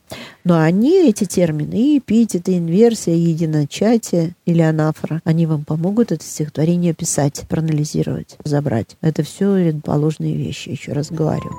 Но 0.44 0.60
они, 0.60 1.08
эти 1.08 1.24
термины, 1.24 1.74
и 1.74 1.98
эпитеты, 1.98 2.56
инверсия, 2.56 3.14
единочатие 3.14 4.34
или 4.44 4.60
анафора, 4.60 5.20
они 5.24 5.46
вам 5.46 5.64
помогут 5.64 6.12
это 6.12 6.24
стихотворение 6.24 6.94
писать, 6.94 7.44
проанализировать, 7.48 8.36
забрать. 8.44 8.96
Это 9.00 9.22
все 9.22 9.72
положенные 9.84 10.36
вещи, 10.36 10.68
еще 10.68 10.92
раз 10.92 11.10
говорю. 11.10 11.50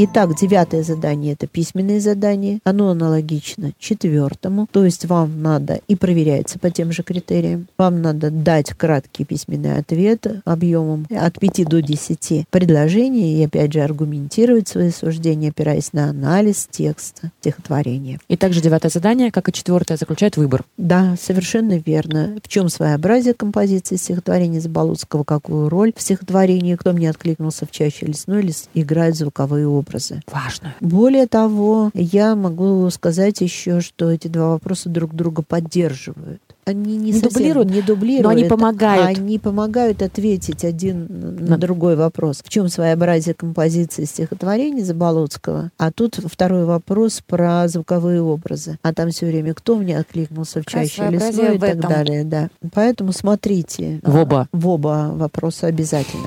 Итак, 0.00 0.36
девятое 0.36 0.84
задание– 0.84 1.32
это 1.34 1.48
письменное 1.48 1.98
задание. 1.98 2.60
Оно 2.62 2.90
аналогично 2.90 3.72
четвертому. 3.80 4.68
То 4.70 4.84
есть 4.84 5.06
вам 5.06 5.42
надо, 5.42 5.80
и 5.88 5.96
проверяется 5.96 6.60
по 6.60 6.70
тем 6.70 6.92
же 6.92 7.02
критериям, 7.02 7.66
вам 7.76 8.00
надо 8.00 8.30
дать 8.30 8.68
краткий 8.74 9.24
письменный 9.24 9.76
ответ 9.76 10.24
объемом 10.44 11.08
от 11.10 11.40
5 11.40 11.64
до 11.66 11.82
10 11.82 12.46
предложений 12.48 13.40
и, 13.40 13.44
опять 13.46 13.72
же, 13.72 13.80
аргументировать 13.80 14.68
свои 14.68 14.92
суждения, 14.92 15.48
опираясь 15.48 15.92
на 15.92 16.10
анализ 16.10 16.68
текста 16.70 17.32
стихотворения. 17.40 18.20
И 18.28 18.36
также 18.36 18.60
девятое 18.60 18.92
задание, 18.92 19.32
как 19.32 19.48
и 19.48 19.52
четвертое, 19.52 19.96
заключает 19.96 20.36
выбор. 20.36 20.64
Да, 20.76 21.16
совершенно 21.20 21.76
верно. 21.76 22.38
В 22.44 22.46
чем 22.46 22.68
своеобразие 22.68 23.34
композиции 23.34 23.96
стихотворения 23.96 24.60
Заболоцкого, 24.60 25.24
какую 25.24 25.68
роль 25.68 25.92
в 25.96 26.00
стихотворении, 26.00 26.76
кто 26.76 26.92
мне 26.92 27.10
откликнулся 27.10 27.66
в 27.66 27.72
чаще 27.72 28.06
лесной 28.06 28.42
лес, 28.42 28.68
играет 28.74 29.16
звуковые 29.16 29.66
образы. 29.66 29.87
Важно. 30.30 30.74
Более 30.80 31.26
того, 31.26 31.90
я 31.94 32.34
могу 32.34 32.88
сказать 32.90 33.40
еще, 33.40 33.80
что 33.80 34.10
эти 34.10 34.28
два 34.28 34.50
вопроса 34.50 34.88
друг 34.88 35.14
друга 35.14 35.42
поддерживают. 35.42 36.40
Они 36.68 36.98
не, 36.98 37.12
Не 37.12 37.20
дублируют, 37.20 37.70
не 37.70 37.80
дублируют, 37.80 38.24
но 38.24 38.28
они 38.28 38.44
помогают. 38.44 39.18
Они 39.18 39.38
помогают 39.38 40.02
ответить 40.02 40.66
один 40.66 41.06
на 41.08 41.50
На- 41.52 41.58
другой 41.58 41.96
вопрос. 41.96 42.42
В 42.44 42.48
чем 42.50 42.68
своеобразие 42.68 43.34
композиции 43.34 44.04
стихотворения 44.04 44.84
Заболоцкого? 44.84 45.70
А 45.78 45.90
тут 45.90 46.16
второй 46.16 46.66
вопрос 46.66 47.22
про 47.26 47.66
звуковые 47.68 48.20
образы. 48.20 48.78
А 48.82 48.92
там 48.92 49.10
все 49.10 49.26
время 49.26 49.54
кто 49.54 49.76
мне 49.76 49.98
откликнулся 49.98 50.60
в 50.60 50.66
чаще 50.66 51.08
лесной 51.08 51.56
и 51.56 51.58
так 51.58 51.78
далее. 51.80 52.24
Да. 52.24 52.50
Поэтому 52.74 53.12
смотрите. 53.12 54.00
В 54.02 54.16
оба. 54.16 54.48
В 54.52 54.68
оба 54.68 55.10
вопроса 55.14 55.68
обязательно. 55.68 56.26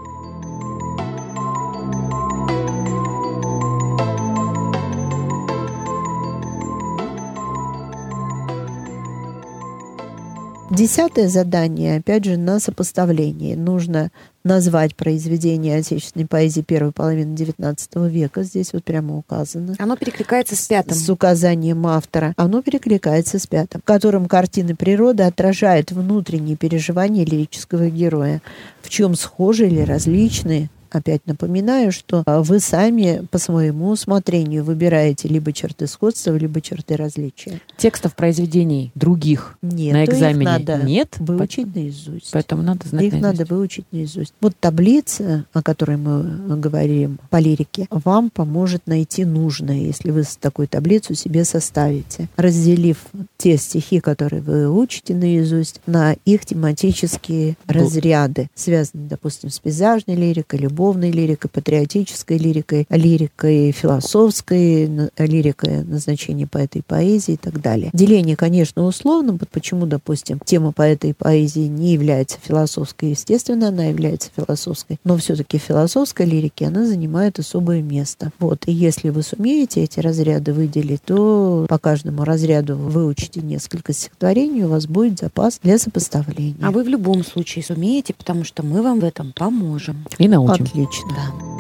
Десятое 10.72 11.28
задание, 11.28 11.98
опять 11.98 12.24
же, 12.24 12.38
на 12.38 12.62
сопоставление. 12.62 13.58
Нужно 13.58 14.10
назвать 14.46 14.96
произведение 14.96 15.78
отечественной 15.78 16.26
поэзии 16.26 16.62
первой 16.62 16.94
половины 16.94 17.36
XIX 17.36 18.10
века. 18.10 18.44
Здесь 18.44 18.72
вот 18.72 18.86
прямо 18.86 19.18
указано 19.18 19.76
Оно 19.80 19.98
перекликается 19.98 20.56
с 20.56 20.66
пятым. 20.68 20.96
с 20.96 21.10
указанием 21.10 21.86
автора, 21.86 22.34
оно 22.38 22.62
перекликается 22.62 23.38
с 23.38 23.48
пятым, 23.48 23.82
в 23.82 23.84
котором 23.84 24.28
картины 24.28 24.74
природы 24.74 25.24
отражают 25.24 25.92
внутренние 25.92 26.56
переживания 26.56 27.26
лирического 27.26 27.90
героя, 27.90 28.42
в 28.82 28.88
чем 28.88 29.16
схожи 29.16 29.68
или 29.68 29.82
различны. 29.82 30.70
Опять 30.92 31.26
напоминаю, 31.26 31.92
что 31.92 32.24
а, 32.26 32.42
вы 32.44 32.60
сами 32.60 33.26
по 33.32 33.38
своему 33.38 33.90
усмотрению 33.90 34.64
выбираете 34.64 35.28
либо 35.28 35.54
черты 35.54 35.88
сходства, 35.88 36.36
либо 36.36 36.60
черты 36.62 36.98
различия. 36.98 37.62
Текстов 37.78 38.16
произведений 38.16 38.92
других 38.94 39.58
Нет, 39.62 39.94
на 39.94 40.06
экзамене 40.06 40.44
надо 40.46 40.78
нет. 40.84 41.16
выучить 41.20 41.74
наизусть. 41.74 42.32
Поэтому 42.32 42.62
надо 42.62 42.88
знать 42.88 43.06
Их 43.06 43.14
наизусть. 43.14 43.40
надо 43.40 43.56
выучить 43.56 43.86
наизусть. 43.92 44.34
Вот 44.42 44.54
таблица, 44.60 45.46
о 45.54 45.64
которой 45.64 45.98
мы 45.98 46.58
говорим 46.58 47.20
по 47.30 47.38
лирике, 47.38 47.88
вам 47.90 48.30
поможет 48.30 48.86
найти 48.86 49.24
нужное, 49.24 49.78
если 49.78 50.12
вы 50.12 50.24
с 50.24 50.36
такой 50.36 50.68
таблицу 50.68 51.16
себе 51.16 51.46
составите, 51.46 52.28
разделив 52.36 52.98
те 53.38 53.58
стихи, 53.58 54.00
которые 54.00 54.42
вы 54.42 54.70
учите 54.70 55.16
наизусть, 55.16 55.80
на 55.86 56.16
их 56.26 56.46
тематические 56.46 57.56
разряды, 57.66 58.50
связанные, 58.56 59.08
допустим, 59.08 59.50
с 59.50 59.60
пейзажной 59.60 60.16
лирикой, 60.16 60.60
любовной 60.82 61.12
лирикой, 61.12 61.48
патриотической 61.52 62.40
лирикой, 62.40 62.88
лирикой 62.90 63.72
философской, 63.72 64.90
лирикой 65.20 65.84
назначения 65.84 66.48
поэта 66.48 66.80
и 66.80 66.82
поэзии 66.82 67.34
и 67.36 67.38
так 67.38 67.62
далее. 67.62 67.92
Деление, 67.94 68.36
конечно, 68.36 68.84
условно, 68.84 69.34
вот 69.34 69.48
почему, 69.50 69.86
допустим, 69.86 70.40
тема 70.44 70.72
поэта 70.72 71.06
и 71.06 71.14
поэзии 71.14 71.68
не 71.68 71.94
является 71.94 72.40
философской, 72.42 73.12
естественно, 73.12 73.68
она 73.68 73.86
является 73.86 74.32
философской, 74.36 75.00
но 75.04 75.18
все-таки 75.18 75.60
философской 75.60 76.26
лирики 76.26 76.64
она 76.64 76.88
занимает 76.88 77.38
особое 77.38 77.84
место. 77.84 78.32
Вот, 78.40 78.64
и 78.66 78.72
если 78.72 79.10
вы 79.10 79.22
сумеете 79.22 79.84
эти 79.84 80.00
разряды 80.00 80.52
выделить, 80.52 81.04
то 81.04 81.68
по 81.70 81.78
каждому 81.78 82.24
разряду 82.24 82.76
выучите 82.76 83.42
несколько 83.42 83.94
стихотворений, 83.94 84.64
у 84.64 84.70
вас 84.70 84.88
будет 84.88 85.20
запас 85.20 85.60
для 85.62 85.78
сопоставления. 85.78 86.56
А 86.64 86.72
вы 86.72 86.84
в 86.84 86.88
любом 86.88 87.24
случае 87.24 87.64
сумеете, 87.64 88.16
потому 88.16 88.44
что 88.44 88.64
мы 88.64 88.82
вам 88.82 89.00
в 89.00 89.04
этом 89.04 89.32
поможем. 89.36 90.06
И 90.18 90.28
научим. 90.28 90.71
Отлично. 90.72 91.10
Да. 91.10 91.52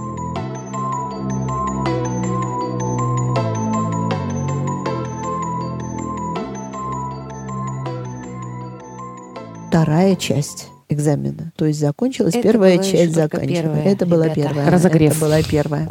Вторая 9.67 10.15
часть 10.15 10.70
экзамена. 10.91 11.51
То 11.56 11.65
есть 11.65 11.80
закончилась 11.80 12.34
Это 12.36 12.43
первая 12.43 12.77
часть 12.80 13.13
заканчивая. 13.15 13.62
первая, 13.62 13.84
Это 13.84 14.06
была 14.06 14.25
ребята. 14.25 14.41
первая. 14.41 14.69
Разогрев. 14.69 15.12
Это 15.12 15.21
была 15.25 15.41
первая. 15.43 15.89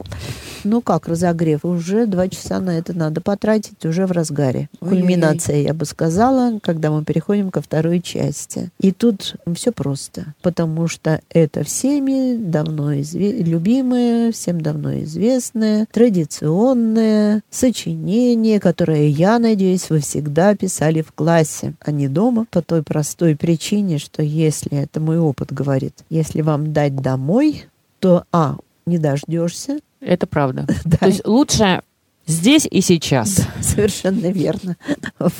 Ну 0.62 0.82
как 0.82 1.08
разогрев? 1.08 1.64
Уже 1.64 2.04
два 2.04 2.28
часа 2.28 2.60
на 2.60 2.76
это 2.76 2.92
надо 2.92 3.22
потратить, 3.22 3.82
уже 3.86 4.06
в 4.06 4.12
разгаре. 4.12 4.68
Ой-ой-ой. 4.82 5.00
Кульминация, 5.00 5.62
я 5.62 5.72
бы 5.72 5.86
сказала, 5.86 6.58
когда 6.62 6.90
мы 6.90 7.02
переходим 7.02 7.50
ко 7.50 7.62
второй 7.62 8.02
части. 8.02 8.68
И 8.78 8.92
тут 8.92 9.36
все 9.54 9.72
просто, 9.72 10.34
потому 10.42 10.86
что 10.86 11.22
это 11.30 11.64
всеми 11.64 12.36
давно 12.36 12.92
изве- 12.92 13.42
любимое, 13.42 14.32
всем 14.32 14.60
давно 14.60 14.98
известное, 15.00 15.86
традиционное 15.90 17.42
сочинение, 17.50 18.60
которое, 18.60 19.06
я 19.08 19.38
надеюсь, 19.38 19.88
вы 19.90 20.00
всегда 20.00 20.54
писали 20.54 21.00
в 21.02 21.12
классе, 21.12 21.72
а 21.80 21.90
не 21.90 22.08
дома, 22.08 22.46
по 22.50 22.60
той 22.62 22.82
простой 22.82 23.34
причине, 23.36 23.98
что 23.98 24.22
если, 24.22 24.88
это 24.90 25.00
мой 25.00 25.18
опыт 25.18 25.52
говорит, 25.52 26.04
если 26.08 26.42
вам 26.42 26.72
дать 26.72 26.96
домой, 26.96 27.66
то, 28.00 28.24
а, 28.32 28.56
не 28.86 28.98
дождешься, 28.98 29.80
Это 30.00 30.26
правда. 30.26 30.66
да, 30.84 30.96
То 30.96 31.06
есть 31.06 31.26
лучше 31.26 31.82
здесь 32.30 32.66
и 32.70 32.80
сейчас. 32.80 33.40
Совершенно 33.60 34.26
верно. 34.28 34.76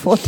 Вот. 0.05 0.21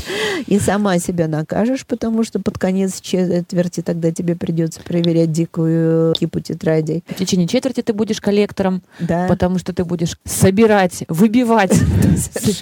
И 0.46 0.59
сама 0.59 0.98
себя 0.98 1.29
накажешь, 1.29 1.85
потому 1.87 2.25
что 2.25 2.40
под 2.40 2.59
конец 2.59 3.01
четверти 3.01 3.81
тогда 3.83 4.11
тебе 4.12 4.35
придется 4.37 4.81
проверять 4.81 5.33
дикую 5.33 6.14
кипу 6.14 6.40
тетрадей. 6.40 7.05
В 7.09 7.14
течение 7.14 7.46
четверти 7.48 7.83
ты 7.83 7.92
будешь 7.92 8.20
коллектором, 8.20 8.83
Да. 9.01 9.27
потому 9.29 9.59
что 9.59 9.72
ты 9.72 9.85
будешь 9.85 10.18
собирать, 10.25 11.05
выбивать 11.09 11.72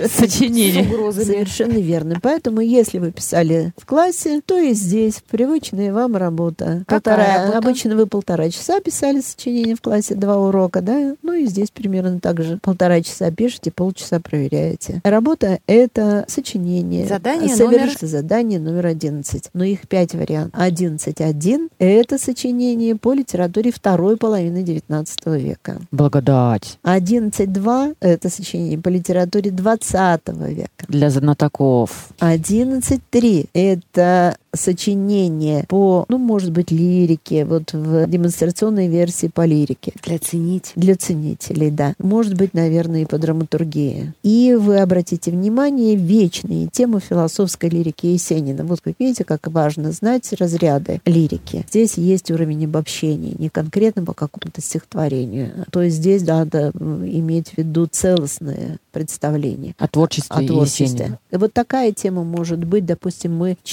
сочинения. 0.09 0.85
Совершенно 1.13 1.79
верно. 1.79 2.19
Поэтому, 2.23 2.61
если 2.61 2.99
вы 2.99 3.13
писали 3.13 3.73
в 3.77 3.87
классе, 3.87 4.41
то 4.45 4.59
и 4.59 4.73
здесь 4.73 5.23
привычная 5.31 5.93
вам 5.93 6.17
работа. 6.17 6.85
Полтора-? 6.87 7.53
Обычно 7.57 7.97
вы 7.97 8.07
полтора 8.07 8.51
часа 8.51 8.81
писали 8.81 9.21
сочинение 9.21 9.77
в 9.77 9.81
классе, 9.81 10.15
два 10.15 10.37
урока, 10.39 10.81
да? 10.81 11.15
Ну 11.23 11.33
и 11.35 11.47
здесь 11.47 11.71
примерно 11.71 12.21
так 12.21 12.43
же. 12.43 12.59
Полтора 12.63 13.01
часа 13.03 13.31
пишете, 13.31 13.71
полчаса 13.91 14.21
проверяете. 14.21 15.01
Работа— 15.05 15.59
это 15.67 16.25
сочинение. 16.29 17.07
Задание 17.07 17.55
Соверш- 17.57 18.07
Задание 18.07 18.59
номер 18.61 18.87
11. 18.87 19.51
Но 19.53 19.65
их 19.65 19.89
пять 19.89 20.15
вариантов. 20.15 20.61
11.1— 20.61 21.69
это 21.79 22.19
сочинение 22.19 22.95
по 22.97 23.13
литературе 23.13 23.73
второй 23.73 24.17
половины 24.17 24.63
XIX 24.63 25.39
века. 25.39 25.81
Благодать 25.91 26.79
11.2— 26.85 27.95
это 28.01 28.31
сочинение 28.31 28.79
по 28.79 28.89
литературе 28.89 29.51
20 29.51 30.49
века. 30.49 30.71
для 30.89 31.11
знатоков. 31.11 32.09
11.3— 32.21 33.47
это 33.53 34.37
сочинение 34.53 35.65
по, 35.69 36.05
ну, 36.09 36.19
может 36.19 36.51
быть, 36.51 36.71
лирике, 36.71 37.45
вот 37.45 37.73
в 37.73 38.07
демонстрационной 38.07 38.89
версии 38.89 39.29
по 39.29 39.45
лирике. 39.45 39.93
Для 40.03 40.19
ценителей. 40.19 40.73
Для 40.77 40.97
ценителей, 40.97 41.71
да. 41.71 41.95
Может 41.99 42.35
быть, 42.35 42.55
наверное, 42.55 43.03
и 43.03 43.05
по 43.05 43.19
драматургии. 43.19 44.13
И 44.23 44.57
вы 44.59 44.79
обратите 44.79 45.31
внимание, 45.31 45.95
вечные 45.95 46.69
темы 46.69 47.01
философской 47.01 47.71
лирики 47.71 48.07
Есенина. 48.07 48.65
Вот 48.65 48.81
как 48.81 48.95
видите, 48.99 49.25
как 49.25 49.47
важно 49.47 49.93
знать 49.93 50.33
разряды 50.33 51.01
лирики. 51.05 51.65
Здесь 51.69 51.95
есть 51.95 52.31
уровень 52.31 52.65
обобщения, 52.65 53.35
не 53.39 53.49
конкретно 53.49 54.05
по 54.05 54.15
какому-то 54.15 54.61
стихотворению. 54.61 55.67
То 55.71 55.83
есть 55.83 55.97
здесь 55.97 56.27
надо 56.27 56.73
иметь 56.75 57.51
в 57.51 57.59
виду 57.59 57.87
целостное 57.87 58.79
представление 58.93 59.75
О 59.79 59.87
творчестве 59.87 60.45
о 60.45 60.47
творчестве. 60.47 60.87
Есенина. 60.87 61.19
И 61.31 61.37
вот 61.37 61.53
такая 61.53 61.93
тема 61.93 62.25
может 62.25 62.65
быть, 62.65 62.85
допустим, 62.85 63.37
мы 63.37 63.57
в 63.63 63.65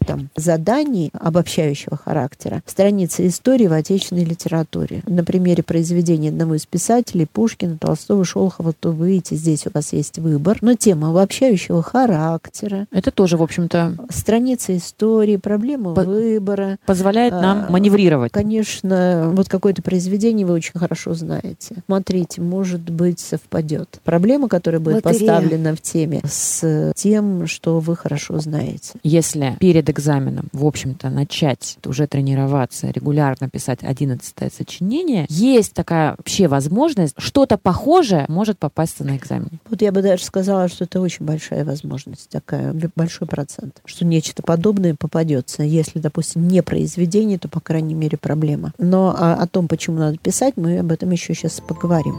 четвертом 0.00 0.30
задании 0.36 1.10
обобщающего 1.18 1.96
характера. 1.96 2.62
Страница 2.66 3.26
истории 3.26 3.66
в 3.66 3.72
отечественной 3.72 4.24
литературе. 4.24 5.02
На 5.06 5.24
примере 5.24 5.62
произведения 5.62 6.28
одного 6.30 6.54
из 6.54 6.66
писателей 6.66 7.26
Пушкина, 7.26 7.76
Толстого, 7.78 8.24
Шолохова, 8.24 8.72
то 8.78 8.90
вы 8.92 9.10
видите, 9.10 9.36
здесь 9.36 9.66
у 9.66 9.70
вас 9.72 9.92
есть 9.92 10.18
выбор. 10.18 10.58
Но 10.60 10.74
тема 10.74 11.10
обобщающего 11.10 11.82
характера, 11.82 12.86
Это 12.92 13.10
тоже, 13.10 13.36
в 13.36 13.42
общем-то, 13.42 13.96
страница 14.10 14.76
истории, 14.76 15.36
проблема 15.36 15.94
По- 15.94 16.02
выбора. 16.04 16.78
позволяет 16.86 17.32
А, 17.34 17.40
нам 17.40 17.66
маневрировать. 17.72 18.32
Конечно, 18.32 19.30
вот 19.34 19.48
какое-то 19.48 19.82
произведение 19.82 20.46
вы 20.46 20.54
очень 20.54 20.78
хорошо 20.78 21.14
знаете. 21.14 21.76
Смотрите, 21.86 22.40
может 22.40 22.80
быть, 22.90 23.20
совпадет. 23.20 24.00
Проблема, 24.04 24.48
которая 24.48 24.80
будет 24.80 25.04
Лотерея. 25.04 25.34
поставлена 25.34 25.74
в 25.76 25.80
теме, 25.80 26.20
с 26.28 26.92
тем, 26.96 27.46
что 27.46 27.80
вы 27.80 27.96
хорошо 27.96 28.38
знаете. 28.40 28.92
Если 29.02 29.56
перед 29.60 29.88
экзаменом, 29.90 30.48
в 30.52 30.64
общем-то, 30.64 31.10
начать 31.10 31.78
уже 31.84 32.06
тренироваться, 32.06 32.90
регулярно 32.90 33.48
писать 33.48 33.80
одиннадцатое 33.82 34.50
сочинение, 34.56 35.26
есть 35.28 35.74
такая 35.74 36.14
вообще 36.16 36.48
возможность, 36.48 37.14
что-то 37.18 37.58
похожее 37.58 38.24
может 38.28 38.58
попасться 38.58 39.04
на 39.04 39.16
экзамене. 39.16 39.60
Вот 39.68 39.82
я 39.82 39.92
бы 39.92 40.02
даже 40.02 40.24
сказала, 40.24 40.68
что 40.68 40.84
это 40.84 41.00
очень 41.00 41.24
большая 41.24 41.64
возможность, 41.64 42.28
такая 42.30 42.74
большой 42.96 43.28
процент, 43.28 43.80
что 43.84 44.04
нечто 44.04 44.42
подобное 44.42 44.94
попадется. 44.94 45.62
Если, 45.62 45.98
допустим, 45.98 46.48
не 46.48 46.62
произведение, 46.62 47.38
то, 47.38 47.48
по 47.48 47.60
крайней 47.60 47.94
мере, 47.94 48.18
проблема. 48.18 48.72
Но 48.78 49.14
а, 49.16 49.34
о 49.34 49.46
том, 49.46 49.68
почему 49.68 49.98
надо 49.98 50.18
писать, 50.18 50.54
мы 50.56 50.78
об 50.78 50.92
этом 50.92 51.10
еще 51.10 51.34
сейчас 51.34 51.60
поговорим. 51.60 52.16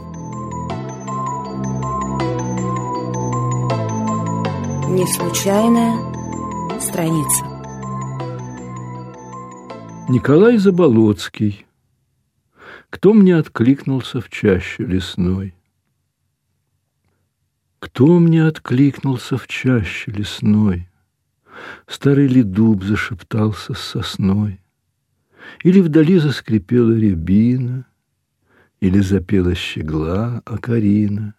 Не 4.88 5.06
случайная 5.06 5.96
страница. 6.80 7.51
Николай 10.08 10.58
Заболоцкий. 10.58 11.64
Кто 12.90 13.14
мне 13.14 13.36
откликнулся 13.36 14.20
в 14.20 14.28
чаще 14.28 14.84
лесной? 14.84 15.54
Кто 17.78 18.18
мне 18.18 18.44
откликнулся 18.44 19.38
в 19.38 19.46
чаще 19.46 20.10
лесной? 20.10 20.88
Старый 21.86 22.26
ли 22.26 22.42
дуб 22.42 22.82
зашептался 22.82 23.74
с 23.74 23.78
сосной? 23.78 24.60
Или 25.62 25.80
вдали 25.80 26.18
заскрипела 26.18 26.92
рябина? 26.92 27.86
Или 28.80 28.98
запела 28.98 29.54
щегла 29.54 30.42
Акарина? 30.44 31.34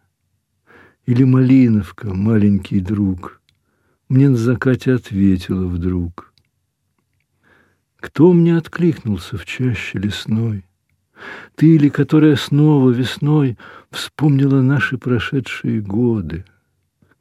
Или 1.05 1.25
малиновка, 1.25 2.13
маленький 2.13 2.79
друг, 2.79 3.41
Мне 4.07 4.29
на 4.29 4.37
закате 4.37 4.93
ответила 4.93 5.67
вдруг— 5.67 6.29
кто 8.03 8.33
мне 8.33 8.57
откликнулся 8.57 9.37
в 9.37 9.45
чаще 9.45 9.97
лесной? 9.97 10.65
Ты 11.55 11.77
ли, 11.77 11.89
которая 11.89 12.35
снова 12.35 12.89
весной 12.89 13.57
Вспомнила 13.91 14.61
наши 14.61 14.97
прошедшие 14.97 15.79
годы, 15.79 16.43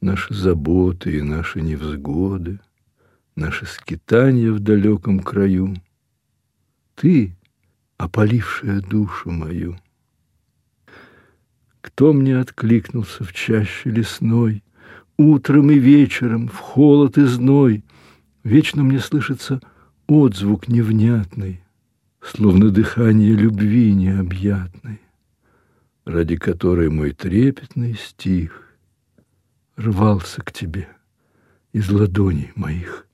Наши 0.00 0.34
заботы 0.34 1.18
и 1.18 1.22
наши 1.22 1.60
невзгоды, 1.60 2.58
Наши 3.36 3.64
скитания 3.64 4.50
в 4.50 4.58
далеком 4.58 5.20
краю? 5.20 5.76
Ты, 6.96 7.36
опалившая 7.96 8.80
душу 8.80 9.30
мою. 9.30 9.78
Кто 11.80 12.12
мне 12.12 12.40
откликнулся 12.40 13.22
в 13.22 13.32
чаще 13.32 13.88
лесной, 13.88 14.64
Утром 15.16 15.70
и 15.70 15.78
вечером, 15.78 16.48
в 16.48 16.56
холод 16.56 17.18
и 17.18 17.24
зной? 17.24 17.84
Вечно 18.42 18.82
мне 18.82 18.98
слышится 18.98 19.60
отзвук 20.12 20.68
невнятный, 20.68 21.60
Словно 22.20 22.70
дыхание 22.70 23.34
любви 23.34 23.94
необъятной, 23.94 25.00
Ради 26.04 26.36
которой 26.36 26.88
мой 26.88 27.12
трепетный 27.12 27.94
стих 27.94 28.74
Рвался 29.76 30.42
к 30.42 30.52
тебе 30.52 30.88
из 31.72 31.90
ладоней 31.90 32.52
моих. 32.54 33.06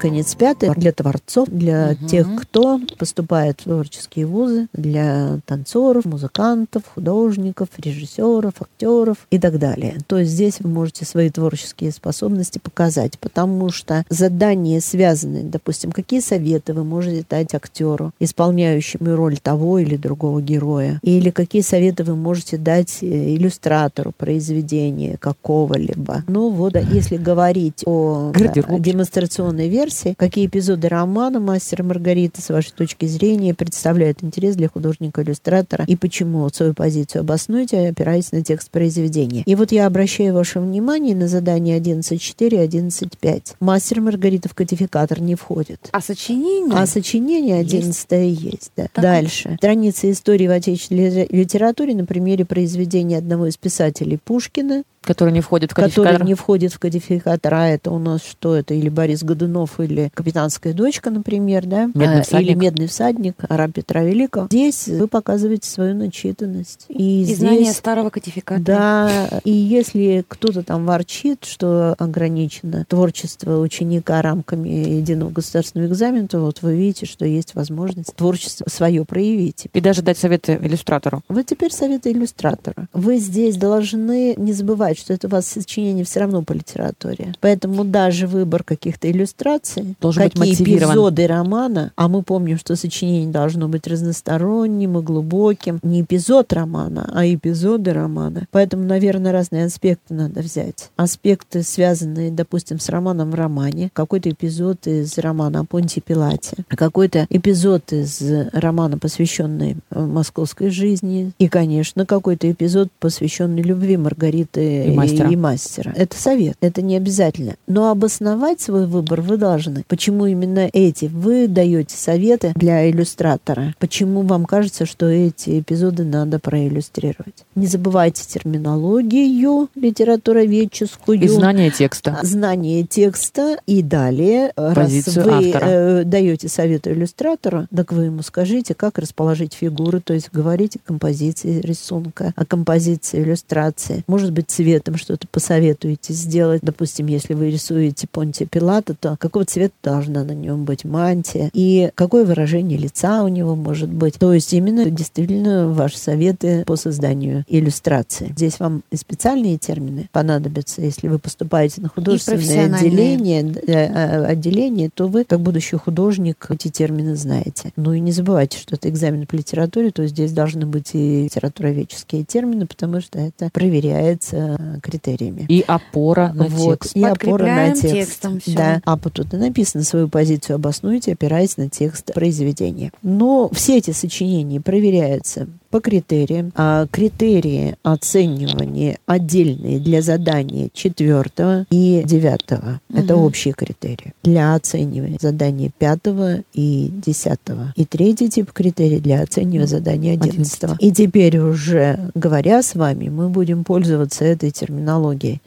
Конец 0.00 0.34
пятый 0.34 0.70
для 0.74 0.92
творцов, 0.92 1.48
для 1.50 1.90
Мгм. 1.90 2.06
тех, 2.08 2.26
кто 2.40 2.80
поступает 2.98 3.60
в 3.60 3.64
творческие 3.64 4.24
вузы, 4.24 4.66
для 4.72 5.40
танцоров, 5.46 6.06
музыкантов, 6.06 6.84
художников, 6.94 7.68
режиссеров, 7.76 8.54
актеров 8.60 9.18
и 9.30 9.38
так 9.38 9.58
далее. 9.58 9.98
То 10.06 10.18
есть 10.18 10.30
здесь 10.32 10.60
вы 10.60 10.70
можете 10.70 11.04
свои 11.04 11.28
творческие 11.28 11.92
способности 11.92 12.58
показать, 12.58 13.18
потому 13.18 13.70
что 13.70 14.04
задания 14.08 14.80
связаны, 14.80 15.42
допустим, 15.42 15.92
какие 15.92 16.20
советы 16.20 16.72
вы 16.72 16.82
можете 16.84 17.24
дать 17.28 17.54
актеру, 17.54 18.12
исполняющему 18.20 19.14
роль 19.14 19.36
того 19.38 19.78
или 19.78 19.96
другого 19.96 20.40
героя, 20.40 20.98
или 21.02 21.28
какие 21.30 21.60
советы 21.62 22.04
вы 22.04 22.16
можете 22.16 22.56
дать 22.56 22.98
э, 23.02 23.34
иллюстратору 23.34 24.12
произведения 24.16 25.18
какого-либо. 25.18 26.24
Ну 26.26 26.48
вот, 26.48 26.74
если 26.90 27.18
говорить 27.18 27.82
о 27.84 28.32
демонстрационной 28.78 29.68
версии, 29.68 29.89
версии, 29.90 30.14
какие 30.16 30.46
эпизоды 30.46 30.88
романа 30.88 31.40
«Мастер 31.40 31.80
и 31.80 31.84
Маргарита» 31.84 32.40
с 32.40 32.48
вашей 32.48 32.72
точки 32.72 33.06
зрения 33.06 33.54
представляют 33.54 34.22
интерес 34.22 34.56
для 34.56 34.68
художника-иллюстратора 34.68 35.84
и 35.86 35.96
почему 35.96 36.48
свою 36.50 36.74
позицию 36.74 37.20
обоснуйте, 37.20 37.88
опираясь 37.88 38.32
на 38.32 38.42
текст 38.42 38.70
произведения. 38.70 39.42
И 39.46 39.54
вот 39.54 39.72
я 39.72 39.86
обращаю 39.86 40.34
ваше 40.34 40.60
внимание 40.60 41.16
на 41.16 41.28
задание 41.28 41.78
11.4 41.78 42.48
и 42.48 42.68
11.5. 42.68 43.54
«Мастер 43.60 43.98
и 43.98 44.00
Маргарита» 44.00 44.48
в 44.48 44.54
кодификатор 44.54 45.20
не 45.20 45.34
входит. 45.34 45.88
А 45.92 46.00
сочинение? 46.00 46.76
А 46.76 46.86
сочинение 46.86 47.60
11 47.60 48.06
есть. 48.10 48.42
есть 48.42 48.72
да. 48.76 48.86
Так. 48.92 49.02
Дальше. 49.02 49.54
Страница 49.58 50.10
истории 50.10 50.46
в 50.46 50.52
отечественной 50.52 51.26
литературе 51.30 51.94
на 51.94 52.04
примере 52.04 52.44
произведения 52.44 53.18
одного 53.18 53.46
из 53.46 53.56
писателей 53.56 54.18
Пушкина 54.22 54.84
Который 55.02 55.32
не 55.32 55.40
входит 55.40 55.72
в 55.72 55.74
кодификатор. 55.74 56.12
Который 56.12 56.26
не 56.26 56.34
входит 56.34 56.72
в 56.72 56.78
кодификатор. 56.78 57.54
А 57.54 57.68
это 57.68 57.90
у 57.90 57.98
нас 57.98 58.22
что? 58.22 58.54
Это 58.54 58.74
или 58.74 58.88
Борис 58.88 59.22
Годунов, 59.22 59.80
или 59.80 60.10
«Капитанская 60.14 60.74
дочка», 60.74 61.10
например, 61.10 61.64
да? 61.66 61.90
Медный 61.94 62.22
всадник. 62.22 62.50
Или 62.50 62.54
«Медный 62.54 62.86
всадник», 62.86 63.34
араб 63.48 63.72
Петра 63.72 64.02
Великого. 64.02 64.46
Здесь 64.46 64.88
вы 64.88 65.08
показываете 65.08 65.70
свою 65.70 65.94
начитанность. 65.94 66.84
И, 66.88 67.22
И 67.22 67.24
здесь, 67.24 67.38
знание 67.38 67.72
старого 67.72 68.10
кодификатора. 68.10 68.62
Да, 68.64 69.40
и 69.44 69.50
если 69.50 70.24
кто-то 70.28 70.62
там 70.62 70.84
ворчит, 70.84 71.44
что 71.44 71.94
ограничено 71.98 72.84
творчество 72.86 73.58
ученика 73.58 74.20
рамками 74.20 74.68
единого 74.68 75.30
государственного 75.30 75.88
экзамена, 75.88 76.28
то 76.28 76.40
вот 76.40 76.62
вы 76.62 76.76
видите, 76.76 77.06
что 77.06 77.24
есть 77.24 77.54
возможность 77.54 78.14
творчество 78.14 78.68
свое 78.68 79.04
проявить. 79.04 79.68
И 79.72 79.80
даже 79.80 80.02
дать 80.02 80.18
советы 80.18 80.58
иллюстратору. 80.60 81.22
Вот 81.28 81.46
теперь 81.46 81.72
советы 81.72 82.12
иллюстратора. 82.12 82.86
Вы 82.92 83.18
здесь 83.18 83.56
должны 83.56 84.34
не 84.36 84.52
забывать, 84.52 84.89
что 84.98 85.12
это 85.12 85.26
у 85.26 85.30
вас 85.30 85.46
сочинение 85.46 86.04
все 86.04 86.20
равно 86.20 86.42
по 86.42 86.52
литературе. 86.52 87.34
Поэтому 87.40 87.84
даже 87.84 88.26
выбор 88.26 88.64
каких-то 88.64 89.10
иллюстраций, 89.10 89.94
Должен 90.00 90.24
какие 90.24 90.54
эпизоды 90.54 91.26
романа, 91.26 91.92
а 91.96 92.08
мы 92.08 92.22
помним, 92.22 92.58
что 92.58 92.76
сочинение 92.76 93.30
должно 93.30 93.68
быть 93.68 93.86
разносторонним 93.86 94.98
и 94.98 95.02
глубоким. 95.02 95.80
Не 95.82 96.02
эпизод 96.02 96.52
романа, 96.52 97.10
а 97.14 97.26
эпизоды 97.26 97.92
романа. 97.92 98.46
Поэтому, 98.50 98.84
наверное, 98.84 99.32
разные 99.32 99.66
аспекты 99.66 100.14
надо 100.14 100.40
взять. 100.40 100.90
Аспекты, 100.96 101.62
связанные, 101.62 102.30
допустим, 102.30 102.78
с 102.78 102.88
романом 102.88 103.30
в 103.30 103.34
романе, 103.34 103.90
какой-то 103.92 104.30
эпизод 104.30 104.86
из 104.86 105.16
романа 105.18 105.60
о 105.60 105.64
Понте 105.64 106.00
Пилате, 106.00 106.64
какой-то 106.68 107.26
эпизод 107.30 107.92
из 107.92 108.22
романа, 108.52 108.98
посвященный 108.98 109.76
э, 109.90 110.00
московской 110.00 110.70
жизни, 110.70 111.32
и, 111.38 111.48
конечно, 111.48 112.06
какой-то 112.06 112.50
эпизод, 112.50 112.88
посвященный 112.98 113.62
любви 113.62 113.96
Маргариты 113.96 114.79
И 114.86 114.92
мастера. 114.96 115.28
и 115.30 115.36
мастера. 115.36 115.92
Это 115.96 116.16
совет, 116.16 116.56
это 116.60 116.82
не 116.82 116.96
обязательно. 116.96 117.54
Но 117.66 117.90
обосновать 117.90 118.60
свой 118.60 118.86
выбор 118.86 119.20
вы 119.20 119.36
должны. 119.36 119.84
Почему 119.88 120.26
именно 120.26 120.68
эти? 120.72 121.06
Вы 121.06 121.48
даете 121.48 121.96
советы 121.96 122.52
для 122.54 122.88
иллюстратора. 122.90 123.74
Почему 123.78 124.22
вам 124.22 124.44
кажется, 124.46 124.86
что 124.86 125.06
эти 125.06 125.60
эпизоды 125.60 126.04
надо 126.04 126.38
проиллюстрировать? 126.38 127.44
Не 127.54 127.66
забывайте 127.66 128.24
терминологию 128.26 129.68
литературоведческую. 129.74 131.20
И 131.20 131.28
знание 131.28 131.70
текста. 131.70 132.18
Знание 132.22 132.84
текста 132.84 133.58
и 133.66 133.82
далее, 133.82 134.52
Позицию 134.54 135.24
раз 135.24 135.26
вы 135.26 135.48
автора. 135.48 135.66
э, 135.68 136.04
даете 136.04 136.48
совету 136.48 136.90
иллюстратору, 136.90 137.66
так 137.74 137.92
вы 137.92 138.04
ему 138.04 138.22
скажите, 138.22 138.74
как 138.74 138.98
расположить 138.98 139.54
фигуры, 139.54 140.00
то 140.00 140.14
есть 140.14 140.30
говорите 140.32 140.80
о 140.84 140.86
композиции 140.86 141.60
рисунка, 141.60 142.32
о 142.36 142.44
композиции 142.44 143.22
иллюстрации. 143.22 144.04
Может 144.06 144.32
быть, 144.32 144.50
цветом 144.70 144.96
что-то 144.96 145.26
посоветуете 145.26 146.12
сделать. 146.12 146.60
Допустим, 146.62 147.06
если 147.06 147.34
вы 147.34 147.50
рисуете 147.50 148.06
Понтия 148.10 148.46
Пилата, 148.46 148.94
то 148.94 149.16
какого 149.18 149.44
цвета 149.44 149.74
должна 149.82 150.22
на 150.22 150.30
нем 150.30 150.64
быть 150.64 150.84
мантия 150.84 151.50
и 151.52 151.90
какое 151.96 152.24
выражение 152.24 152.78
лица 152.78 153.24
у 153.24 153.28
него 153.28 153.56
может 153.56 153.88
быть. 153.88 154.14
То 154.18 154.32
есть 154.32 154.52
именно 154.52 154.88
действительно 154.88 155.68
ваши 155.68 155.98
советы 155.98 156.62
по 156.66 156.76
созданию 156.76 157.44
иллюстрации. 157.48 158.32
Здесь 158.36 158.60
вам 158.60 158.82
и 158.92 158.96
специальные 158.96 159.58
термины 159.58 160.08
понадобятся, 160.12 160.82
если 160.82 161.08
вы 161.08 161.18
поступаете 161.18 161.80
на 161.80 161.88
художественное 161.88 162.72
отделение, 162.72 163.42
э, 163.42 163.72
э, 163.72 164.24
отделение, 164.24 164.90
то 164.94 165.08
вы, 165.08 165.24
как 165.24 165.40
будущий 165.40 165.76
художник, 165.76 166.46
эти 166.48 166.68
термины 166.68 167.16
знаете. 167.16 167.72
Ну 167.74 167.92
и 167.92 167.98
не 167.98 168.12
забывайте, 168.12 168.58
что 168.58 168.76
это 168.76 168.88
экзамен 168.88 169.26
по 169.26 169.34
литературе, 169.34 169.90
то 169.90 170.06
здесь 170.06 170.30
должны 170.32 170.64
быть 170.64 170.90
и 170.94 171.24
литературоведческие 171.24 172.24
термины, 172.24 172.66
потому 172.66 173.00
что 173.00 173.18
это 173.18 173.50
проверяется 173.52 174.59
критериями. 174.82 175.46
И 175.48 175.64
опора 175.66 176.32
на 176.34 176.44
вот, 176.44 176.80
текст. 176.80 176.96
и 176.96 177.04
опора 177.04 177.44
на 177.44 177.70
текст. 177.74 177.92
текстом 177.92 178.40
всё. 178.40 178.56
Да. 178.56 178.82
А 178.84 178.96
вот 178.96 179.12
тут 179.12 179.34
и 179.34 179.36
написано 179.36 179.84
свою 179.84 180.08
позицию 180.08 180.56
обоснуйте, 180.56 181.12
опираясь 181.12 181.56
на 181.56 181.68
текст 181.68 182.12
произведения. 182.14 182.92
Но 183.02 183.48
все 183.52 183.78
эти 183.78 183.92
сочинения 183.92 184.60
проверяются 184.60 185.48
по 185.70 185.80
критериям. 185.80 186.52
А 186.54 186.86
критерии 186.88 187.76
оценивания 187.82 188.98
отдельные 189.06 189.78
для 189.78 190.02
задания 190.02 190.68
четвертого 190.72 191.66
и 191.70 192.02
девятого. 192.04 192.80
Это 192.92 193.14
Мгм. 193.16 193.24
общие 193.24 193.54
критерии. 193.54 194.12
Для 194.22 194.54
оценивания 194.54 195.18
задания 195.20 195.70
пятого 195.78 196.42
и 196.52 196.90
десятого. 197.04 197.72
И 197.76 197.84
третий 197.84 198.28
тип 198.28 198.52
критерий 198.52 199.00
для 199.00 199.22
оценивания 199.22 199.66
задания 199.66 200.14
одиннадцатого. 200.14 200.76
И 200.80 200.90
теперь 200.90 201.38
уже 201.38 202.10
говоря 202.14 202.62
с 202.62 202.74
вами, 202.74 203.08
мы 203.08 203.28
будем 203.28 203.64
пользоваться 203.64 204.24
этой 204.24 204.50
терминологией. 204.50 205.40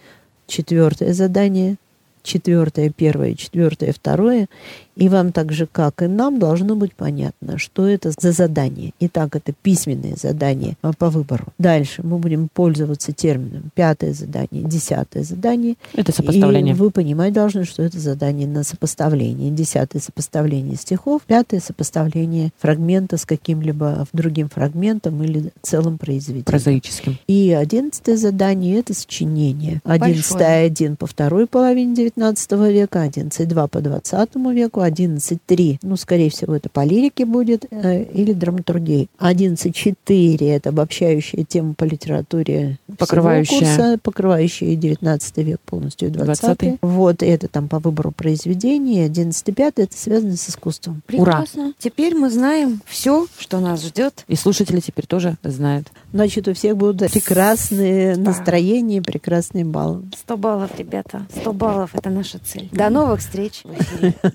Четвертое 0.48 1.14
задание, 1.14 1.76
четвертое 2.24 2.90
первое, 2.90 3.36
четвертое 3.36 3.92
второе. 3.94 4.48
И 4.96 5.10
вам 5.10 5.32
так 5.32 5.52
же, 5.52 5.68
как 5.72 6.02
и 6.02 6.08
нам, 6.08 6.40
должно 6.40 6.76
быть 6.76 6.94
понятно, 6.94 7.58
что 7.58 7.88
это 7.88 8.12
за 8.18 8.32
задание. 8.32 8.94
Итак, 9.00 9.36
это 9.36 9.54
письменное 9.54 10.16
задание 10.16 10.76
а, 10.82 10.94
по 10.94 11.10
выбору. 11.10 11.46
Дальше 11.58 12.02
мы 12.04 12.18
будем 12.18 12.48
пользоваться 12.54 13.12
термином 13.12 13.72
пятое 13.76 14.14
задание, 14.14 14.64
десятое 14.64 15.24
задание. 15.24 15.76
Это 15.94 16.12
сопоставление. 16.12 16.74
И 16.74 16.78
вы 16.78 16.92
понимать 16.92 17.34
должны, 17.34 17.66
что 17.66 17.84
это 17.84 18.00
задание 18.00 18.48
на 18.48 18.64
сопоставление. 18.64 19.52
Десятое 19.52 20.02
сопоставление 20.02 20.76
стихов, 20.76 21.24
пятое 21.26 21.60
сопоставление 21.60 22.52
фрагмента 22.60 23.18
с 23.18 23.26
каким-либо 23.26 24.06
другим 24.14 24.50
фрагментом 24.50 25.24
или 25.24 25.52
целым 25.62 25.98
произведением. 25.98 26.46
Прозаическим. 26.46 27.18
И 27.28 27.52
одиннадцатое 27.52 28.18
задание– 28.18 28.80
это 28.80 28.94
сочинение. 28.94 29.82
Одиннадцатое 29.84 30.66
один 30.66 30.96
по 30.96 31.08
второй 31.08 31.48
половине 31.48 31.94
XIX 32.08 32.72
века, 32.72 33.02
одиннадцать 33.02 33.48
два 33.48 33.68
по 33.68 33.82
двадцатому 33.82 34.52
веку, 34.52 34.82
одиннадцать 34.84 35.44
три, 35.46 35.80
ну, 35.82 35.98
скорее 35.98 36.30
всего, 36.30 36.56
это 36.56 36.70
по 36.70 36.84
лирике 36.84 37.26
будет, 37.26 37.66
э, 37.70 38.04
или 38.04 38.34
драматургии. 38.34 39.10
Одиннадцать 39.18 39.76
четыре– 39.76 40.50
это 40.56 40.70
обобщающая 40.70 41.44
тема 41.44 41.74
по 41.74 41.84
литературе 41.84 42.78
Покрывающая. 42.98 43.60
курса, 43.60 44.00
покрывающая 44.02 44.76
XIX 44.76 45.44
век 45.44 45.60
полностью 45.62 46.10
и 46.10 46.12
XX. 46.12 46.24
Двадцатый. 46.24 46.78
Вот, 46.82 47.24
это 47.24 47.48
там 47.48 47.68
по 47.68 47.80
выбору 47.80 48.12
произведений. 48.12 49.02
Одиннадцатый 49.02 49.54
пятый– 49.54 49.84
это 49.86 49.98
связано 49.98 50.38
с 50.38 50.50
искусством. 50.50 51.02
Прекрасно. 51.06 51.74
Теперь 51.80 52.16
мы 52.16 52.30
знаем 52.30 52.82
все, 52.86 53.28
что 53.38 53.60
нас 53.60 53.84
ждет. 53.84 54.26
И 54.28 54.36
слушатели 54.36 54.80
теперь 54.80 55.06
тоже 55.06 55.38
знают. 55.44 55.88
Значит, 56.14 56.48
у 56.48 56.54
всех 56.54 56.78
будут 56.78 57.12
прекрасные 57.12 58.16
настроения, 58.16 59.02
прекрасные 59.02 59.66
баллы. 59.66 60.04
100 60.16 60.38
баллов, 60.38 60.70
ребята. 60.78 61.26
100 61.42 61.54
баллов– 61.54 61.90
это 61.94 62.12
наша 62.12 62.38
цель. 62.38 62.70
До 62.72 62.92
новых 62.92 63.20
встреч. 63.20 63.64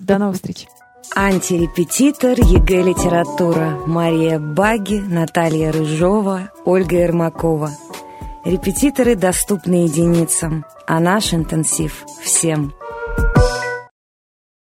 До 0.01 0.19
новых 0.19 0.35
встреч. 0.37 0.67
Антирепетитор 1.15 2.39
ЕГЭ 2.39 2.83
«Литература» 2.83 3.79
Мария 3.87 4.41
Баги, 4.41 4.99
Наталья 4.99 5.71
Рыжова, 5.71 6.51
Ольга 6.65 6.97
Ермакова. 6.97 7.71
Репетиторы 8.45 9.15
доступны 9.15 9.85
единицам, 9.85 10.65
а 10.87 10.99
наш 10.99 11.33
интенсив– 11.33 12.05
всем. 12.23 12.75